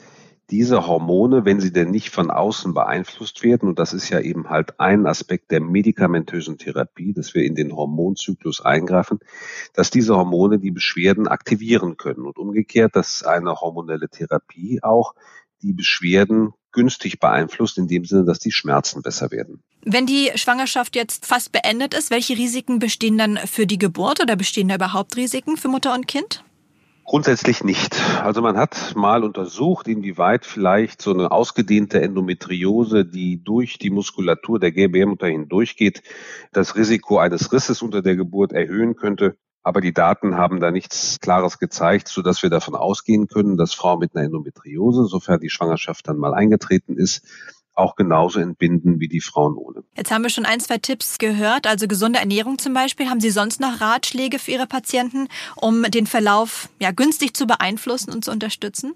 diese 0.49 0.87
Hormone, 0.87 1.43
wenn 1.43 1.59
sie 1.59 1.73
denn 1.73 1.91
nicht 1.91 2.09
von 2.09 2.31
außen 2.31 2.73
beeinflusst 2.73 3.43
werden, 3.43 3.67
und 3.67 3.79
das 3.79 3.91
ist 3.91 4.07
ja 4.07 4.21
eben 4.21 4.49
halt 4.49 4.79
ein 4.79 5.05
Aspekt 5.05 5.51
der 5.51 5.59
medikamentösen 5.59 6.57
Therapie, 6.57 7.11
dass 7.11 7.33
wir 7.33 7.43
in 7.43 7.53
den 7.53 7.75
Hormonzyklus 7.75 8.61
eingreifen, 8.61 9.19
dass 9.73 9.89
diese 9.89 10.15
Hormone 10.15 10.59
die 10.59 10.71
Beschwerden 10.71 11.27
aktivieren 11.27 11.97
können. 11.97 12.25
Und 12.25 12.37
umgekehrt, 12.37 12.95
dass 12.95 13.23
eine 13.23 13.55
hormonelle 13.55 14.07
Therapie 14.07 14.79
auch 14.81 15.15
die 15.61 15.73
Beschwerden 15.73 16.53
günstig 16.71 17.19
beeinflusst, 17.19 17.77
in 17.77 17.88
dem 17.88 18.05
Sinne, 18.05 18.25
dass 18.25 18.39
die 18.39 18.51
Schmerzen 18.51 19.01
besser 19.01 19.31
werden. 19.31 19.61
Wenn 19.83 20.05
die 20.05 20.31
Schwangerschaft 20.35 20.95
jetzt 20.95 21.25
fast 21.25 21.51
beendet 21.51 21.93
ist, 21.93 22.11
welche 22.11 22.38
Risiken 22.38 22.79
bestehen 22.79 23.17
dann 23.17 23.38
für 23.38 23.65
die 23.65 23.77
Geburt 23.77 24.21
oder 24.21 24.35
bestehen 24.35 24.67
da 24.67 24.75
überhaupt 24.75 25.15
Risiken 25.15 25.57
für 25.57 25.67
Mutter 25.67 25.93
und 25.93 26.07
Kind? 26.07 26.43
Grundsätzlich 27.09 27.63
nicht. 27.63 27.99
Also 28.21 28.43
man 28.43 28.55
hat 28.55 28.93
mal 28.95 29.23
untersucht, 29.23 29.88
inwieweit 29.88 30.45
vielleicht 30.45 31.01
so 31.01 31.11
eine 31.11 31.31
ausgedehnte 31.31 31.99
Endometriose, 32.01 33.03
die 33.03 33.43
durch 33.43 33.79
die 33.79 33.89
Muskulatur 33.89 34.59
der 34.59 34.71
Gebärmutter 34.71 35.25
hindurchgeht, 35.25 36.03
das 36.51 36.75
Risiko 36.75 37.17
eines 37.17 37.51
Risses 37.51 37.81
unter 37.81 38.03
der 38.03 38.15
Geburt 38.15 38.53
erhöhen 38.53 38.95
könnte. 38.95 39.38
Aber 39.63 39.81
die 39.81 39.93
Daten 39.93 40.37
haben 40.37 40.59
da 40.59 40.71
nichts 40.71 41.19
Klares 41.19 41.59
gezeigt, 41.59 42.07
so 42.07 42.21
dass 42.21 42.43
wir 42.43 42.49
davon 42.49 42.75
ausgehen 42.75 43.27
können, 43.27 43.57
dass 43.57 43.73
Frauen 43.73 43.99
mit 43.99 44.15
einer 44.15 44.25
Endometriose, 44.25 45.05
sofern 45.05 45.39
die 45.39 45.49
Schwangerschaft 45.49 46.07
dann 46.07 46.17
mal 46.17 46.33
eingetreten 46.33 46.95
ist, 46.97 47.23
auch 47.79 47.95
genauso 47.95 48.39
entbinden 48.39 48.99
wie 48.99 49.07
die 49.07 49.21
Frauen 49.21 49.55
ohne. 49.55 49.83
Jetzt 49.95 50.11
haben 50.11 50.21
wir 50.21 50.29
schon 50.29 50.45
ein, 50.45 50.59
zwei 50.59 50.77
Tipps 50.77 51.17
gehört, 51.17 51.65
also 51.65 51.87
gesunde 51.87 52.19
Ernährung 52.19 52.59
zum 52.59 52.73
Beispiel. 52.73 53.09
Haben 53.09 53.21
Sie 53.21 53.29
sonst 53.29 53.59
noch 53.59 53.81
Ratschläge 53.81 54.37
für 54.37 54.51
Ihre 54.51 54.67
Patienten, 54.67 55.27
um 55.55 55.83
den 55.83 56.05
Verlauf 56.05 56.69
ja, 56.79 56.91
günstig 56.91 57.35
zu 57.35 57.47
beeinflussen 57.47 58.11
und 58.11 58.25
zu 58.25 58.31
unterstützen? 58.31 58.93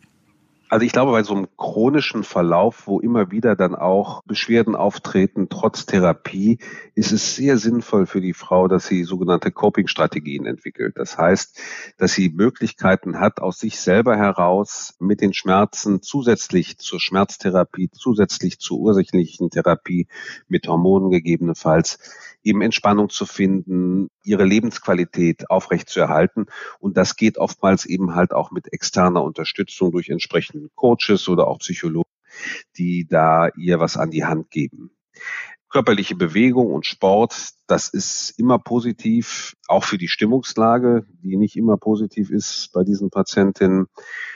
Also 0.74 0.88
ich 0.88 0.92
glaube, 0.92 1.12
bei 1.12 1.22
so 1.22 1.36
einem 1.36 1.48
chronischen 1.56 2.24
Verlauf, 2.24 2.88
wo 2.88 3.00
immer 3.00 3.30
wieder 3.30 3.56
dann 3.56 3.76
auch 3.76 4.24
Beschwerden 4.24 4.76
auftreten, 4.76 5.48
trotz 5.48 5.86
Therapie, 5.86 6.58
ist 6.96 7.12
es 7.12 7.36
sehr 7.36 7.60
sinnvoll 7.60 8.08
für 8.08 8.22
die 8.22 8.34
Frau, 8.34 8.68
dass 8.68 8.88
sie 8.88 9.04
sogenannte 9.04 9.52
Coping-Strategien 9.52 10.48
entwickelt. 10.48 10.98
Das 10.98 11.16
heißt, 11.16 11.62
dass 12.00 12.14
sie 12.14 12.30
Möglichkeiten 12.30 13.20
hat, 13.20 13.40
aus 13.40 13.60
sich 13.60 13.80
selber 13.80 14.18
heraus 14.18 14.96
mit 14.98 15.22
den 15.22 15.34
Schmerzen 15.34 16.02
zusätzlich 16.02 16.80
zur 16.80 17.00
Schmerztherapie, 17.00 17.92
zusätzlich 17.92 18.58
zur 18.58 18.80
ursächlichen 18.80 19.52
Therapie 19.52 20.08
mit 20.48 20.68
Hormonen 20.68 21.12
gegebenenfalls 21.12 22.00
eben 22.44 22.62
Entspannung 22.62 23.10
zu 23.10 23.26
finden, 23.26 24.10
ihre 24.24 24.44
Lebensqualität 24.44 25.50
aufrechtzuerhalten. 25.50 26.48
Und 26.80 26.98
das 26.98 27.16
geht 27.16 27.38
oftmals 27.38 27.86
eben 27.86 28.16
halt 28.16 28.34
auch 28.34 28.52
mit 28.52 28.72
externer 28.74 29.24
Unterstützung 29.24 29.92
durch 29.92 30.10
entsprechende 30.10 30.63
Coaches 30.76 31.28
oder 31.28 31.48
auch 31.48 31.60
Psychologen, 31.60 32.10
die 32.78 33.08
da 33.08 33.50
ihr 33.58 33.80
was 33.80 33.98
an 33.98 34.12
die 34.12 34.26
Hand 34.26 34.50
geben. 34.50 34.92
Körperliche 35.74 36.14
Bewegung 36.14 36.72
und 36.72 36.86
Sport, 36.86 37.50
das 37.66 37.90
ist 37.90 38.38
immer 38.38 38.60
positiv, 38.60 39.56
auch 39.68 39.84
für 39.84 39.98
die 39.98 40.08
Stimmungslage, 40.08 41.08
die 41.24 41.36
nicht 41.36 41.56
immer 41.56 41.78
positiv 41.78 42.30
ist 42.30 42.70
bei 42.74 42.84
diesen 42.84 43.10
Patientinnen, 43.10 43.88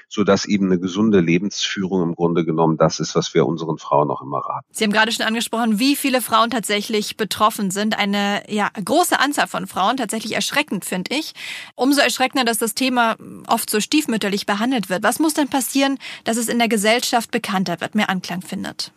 so 0.09 0.23
dass 0.23 0.45
eben 0.45 0.65
eine 0.65 0.79
gesunde 0.79 1.19
Lebensführung 1.19 2.01
im 2.01 2.15
Grunde 2.15 2.43
genommen 2.43 2.77
das 2.77 2.99
ist, 2.99 3.13
was 3.13 3.35
wir 3.35 3.45
unseren 3.45 3.77
Frauen 3.77 4.09
auch 4.09 4.23
immer 4.23 4.39
raten. 4.39 4.65
Sie 4.71 4.83
haben 4.83 4.91
gerade 4.91 5.11
schon 5.11 5.27
angesprochen, 5.27 5.77
wie 5.77 5.95
viele 5.95 6.21
Frauen 6.21 6.49
tatsächlich 6.49 7.17
betroffen 7.17 7.69
sind. 7.69 7.99
Eine 7.99 8.41
ja, 8.49 8.71
große 8.83 9.19
Anzahl 9.19 9.45
von 9.45 9.67
Frauen, 9.67 9.97
tatsächlich 9.97 10.33
erschreckend, 10.33 10.85
finde 10.85 11.13
ich. 11.13 11.33
Umso 11.75 12.01
erschreckender, 12.01 12.45
dass 12.45 12.57
das 12.57 12.73
Thema 12.73 13.15
oft 13.45 13.69
so 13.69 13.79
stiefmütterlich 13.79 14.47
behandelt 14.47 14.89
wird. 14.89 15.03
Was 15.03 15.19
muss 15.19 15.35
denn 15.35 15.49
passieren, 15.49 15.99
dass 16.23 16.37
es 16.37 16.49
in 16.49 16.57
der 16.57 16.67
Gesellschaft 16.67 17.29
bekannter 17.29 17.79
wird, 17.79 17.93
mehr 17.93 18.09
Anklang 18.09 18.41
findet? 18.41 18.91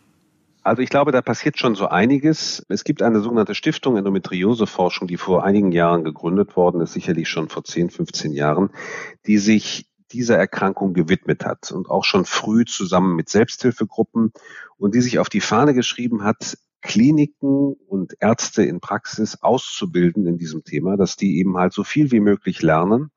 Also 0.63 0.83
ich 0.83 0.89
glaube, 0.89 1.11
da 1.11 1.21
passiert 1.21 1.57
schon 1.57 1.75
so 1.75 1.87
einiges. 1.87 2.65
Es 2.69 2.83
gibt 2.83 3.01
eine 3.01 3.21
sogenannte 3.21 3.55
Stiftung 3.55 3.97
Endometrioseforschung, 3.97 5.07
die 5.07 5.17
vor 5.17 5.43
einigen 5.43 5.71
Jahren 5.71 6.03
gegründet 6.03 6.55
worden 6.55 6.81
ist, 6.81 6.93
sicherlich 6.93 7.29
schon 7.29 7.49
vor 7.49 7.63
10, 7.63 7.89
15 7.89 8.31
Jahren, 8.31 8.69
die 9.25 9.39
sich 9.39 9.87
dieser 10.11 10.37
Erkrankung 10.37 10.93
gewidmet 10.93 11.45
hat 11.45 11.71
und 11.71 11.89
auch 11.89 12.03
schon 12.03 12.25
früh 12.25 12.65
zusammen 12.65 13.15
mit 13.15 13.29
Selbsthilfegruppen 13.29 14.33
und 14.77 14.93
die 14.93 15.01
sich 15.01 15.19
auf 15.19 15.29
die 15.29 15.41
Fahne 15.41 15.73
geschrieben 15.73 16.23
hat, 16.23 16.57
Kliniken 16.81 17.73
und 17.87 18.13
Ärzte 18.19 18.63
in 18.63 18.81
Praxis 18.81 19.37
auszubilden 19.41 20.27
in 20.27 20.37
diesem 20.37 20.63
Thema, 20.63 20.97
dass 20.97 21.15
die 21.15 21.37
eben 21.39 21.57
halt 21.57 21.73
so 21.73 21.83
viel 21.83 22.11
wie 22.11 22.19
möglich 22.19 22.61
lernen, 22.61 23.11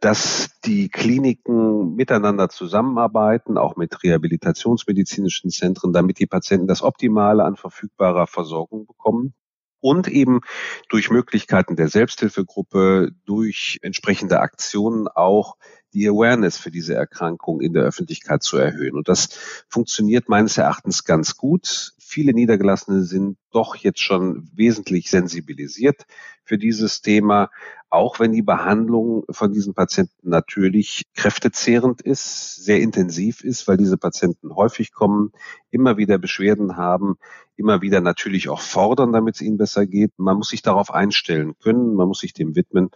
dass 0.00 0.50
die 0.64 0.88
Kliniken 0.88 1.94
miteinander 1.94 2.48
zusammenarbeiten, 2.48 3.56
auch 3.58 3.76
mit 3.76 4.02
rehabilitationsmedizinischen 4.02 5.50
Zentren, 5.50 5.92
damit 5.92 6.18
die 6.18 6.26
Patienten 6.26 6.66
das 6.66 6.82
Optimale 6.82 7.44
an 7.44 7.56
verfügbarer 7.56 8.26
Versorgung 8.26 8.86
bekommen 8.86 9.34
und 9.80 10.08
eben 10.08 10.40
durch 10.88 11.10
Möglichkeiten 11.10 11.76
der 11.76 11.88
Selbsthilfegruppe, 11.88 13.12
durch 13.24 13.78
entsprechende 13.82 14.40
Aktionen 14.40 15.08
auch 15.08 15.56
die 15.92 16.08
Awareness 16.08 16.58
für 16.58 16.70
diese 16.70 16.94
Erkrankung 16.94 17.60
in 17.60 17.72
der 17.72 17.84
Öffentlichkeit 17.84 18.42
zu 18.42 18.58
erhöhen. 18.58 18.96
Und 18.96 19.08
das 19.08 19.28
funktioniert 19.68 20.28
meines 20.28 20.58
Erachtens 20.58 21.04
ganz 21.04 21.36
gut. 21.36 21.94
Viele 22.08 22.34
Niedergelassene 22.34 23.02
sind 23.02 23.36
doch 23.50 23.74
jetzt 23.74 24.00
schon 24.00 24.48
wesentlich 24.54 25.10
sensibilisiert 25.10 26.06
für 26.44 26.56
dieses 26.56 27.02
Thema, 27.02 27.50
auch 27.90 28.20
wenn 28.20 28.30
die 28.32 28.42
Behandlung 28.42 29.24
von 29.28 29.52
diesen 29.52 29.74
Patienten 29.74 30.30
natürlich 30.30 31.02
kräftezehrend 31.16 32.02
ist, 32.02 32.64
sehr 32.64 32.80
intensiv 32.80 33.42
ist, 33.42 33.66
weil 33.66 33.76
diese 33.76 33.96
Patienten 33.98 34.54
häufig 34.54 34.92
kommen, 34.92 35.32
immer 35.70 35.96
wieder 35.96 36.18
Beschwerden 36.18 36.76
haben, 36.76 37.16
immer 37.56 37.82
wieder 37.82 38.00
natürlich 38.00 38.48
auch 38.48 38.60
fordern, 38.60 39.12
damit 39.12 39.34
es 39.34 39.40
ihnen 39.40 39.56
besser 39.56 39.84
geht. 39.84 40.12
Man 40.16 40.36
muss 40.36 40.50
sich 40.50 40.62
darauf 40.62 40.92
einstellen 40.94 41.54
können, 41.58 41.94
man 41.94 42.06
muss 42.06 42.20
sich 42.20 42.32
dem 42.32 42.54
widmen 42.54 42.90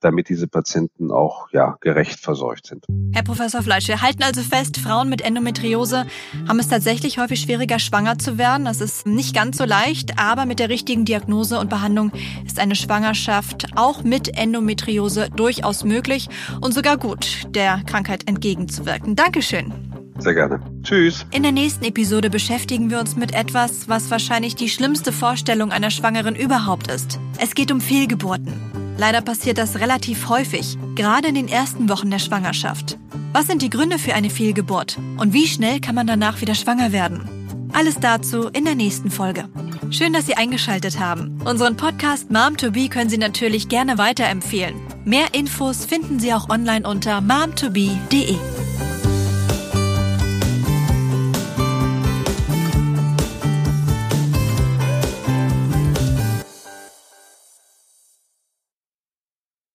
damit 0.00 0.28
diese 0.28 0.48
Patienten 0.48 1.10
auch 1.10 1.48
ja, 1.52 1.76
gerecht 1.80 2.20
versorgt 2.20 2.66
sind. 2.66 2.84
Herr 3.12 3.22
Professor 3.22 3.62
Fleisch, 3.62 3.88
wir 3.88 4.02
halten 4.02 4.22
also 4.22 4.42
fest, 4.42 4.76
Frauen 4.78 5.08
mit 5.08 5.22
Endometriose 5.22 6.06
haben 6.48 6.58
es 6.58 6.68
tatsächlich 6.68 7.18
häufig 7.18 7.40
schwieriger, 7.40 7.78
schwanger 7.78 8.18
zu 8.18 8.38
werden. 8.38 8.64
Das 8.64 8.80
ist 8.80 9.06
nicht 9.06 9.34
ganz 9.34 9.58
so 9.58 9.64
leicht, 9.64 10.18
aber 10.18 10.46
mit 10.46 10.58
der 10.58 10.68
richtigen 10.68 11.04
Diagnose 11.04 11.58
und 11.58 11.70
Behandlung 11.70 12.12
ist 12.46 12.58
eine 12.58 12.74
Schwangerschaft 12.74 13.66
auch 13.76 14.02
mit 14.02 14.36
Endometriose 14.36 15.28
durchaus 15.30 15.84
möglich 15.84 16.28
und 16.60 16.72
sogar 16.72 16.96
gut, 16.96 17.46
der 17.50 17.82
Krankheit 17.86 18.28
entgegenzuwirken. 18.28 19.16
Dankeschön. 19.16 19.72
Sehr 20.20 20.34
gerne. 20.34 20.60
Tschüss. 20.82 21.24
In 21.32 21.42
der 21.42 21.52
nächsten 21.52 21.84
Episode 21.84 22.28
beschäftigen 22.28 22.90
wir 22.90 23.00
uns 23.00 23.16
mit 23.16 23.34
etwas, 23.34 23.88
was 23.88 24.10
wahrscheinlich 24.10 24.54
die 24.54 24.68
schlimmste 24.68 25.12
Vorstellung 25.12 25.72
einer 25.72 25.90
Schwangeren 25.90 26.36
überhaupt 26.36 26.90
ist. 26.90 27.18
Es 27.38 27.54
geht 27.54 27.72
um 27.72 27.80
Fehlgeburten. 27.80 28.69
Leider 29.00 29.22
passiert 29.22 29.56
das 29.56 29.80
relativ 29.80 30.28
häufig, 30.28 30.76
gerade 30.94 31.28
in 31.28 31.34
den 31.34 31.48
ersten 31.48 31.88
Wochen 31.88 32.10
der 32.10 32.18
Schwangerschaft. 32.18 32.98
Was 33.32 33.46
sind 33.46 33.62
die 33.62 33.70
Gründe 33.70 33.98
für 33.98 34.12
eine 34.12 34.28
Fehlgeburt 34.28 34.98
und 35.16 35.32
wie 35.32 35.46
schnell 35.46 35.80
kann 35.80 35.94
man 35.94 36.06
danach 36.06 36.42
wieder 36.42 36.54
schwanger 36.54 36.92
werden? 36.92 37.70
Alles 37.72 37.94
dazu 37.98 38.48
in 38.48 38.66
der 38.66 38.74
nächsten 38.74 39.10
Folge. 39.10 39.48
Schön, 39.90 40.12
dass 40.12 40.26
Sie 40.26 40.34
eingeschaltet 40.34 41.00
haben. 41.00 41.40
Unseren 41.46 41.78
Podcast 41.78 42.30
Mom 42.30 42.58
to 42.58 42.72
Be 42.72 42.90
können 42.90 43.08
Sie 43.08 43.16
natürlich 43.16 43.70
gerne 43.70 43.96
weiterempfehlen. 43.96 44.74
Mehr 45.06 45.32
Infos 45.32 45.86
finden 45.86 46.20
Sie 46.20 46.34
auch 46.34 46.50
online 46.50 46.86
unter 46.86 47.22
momtobe.de. 47.22 48.36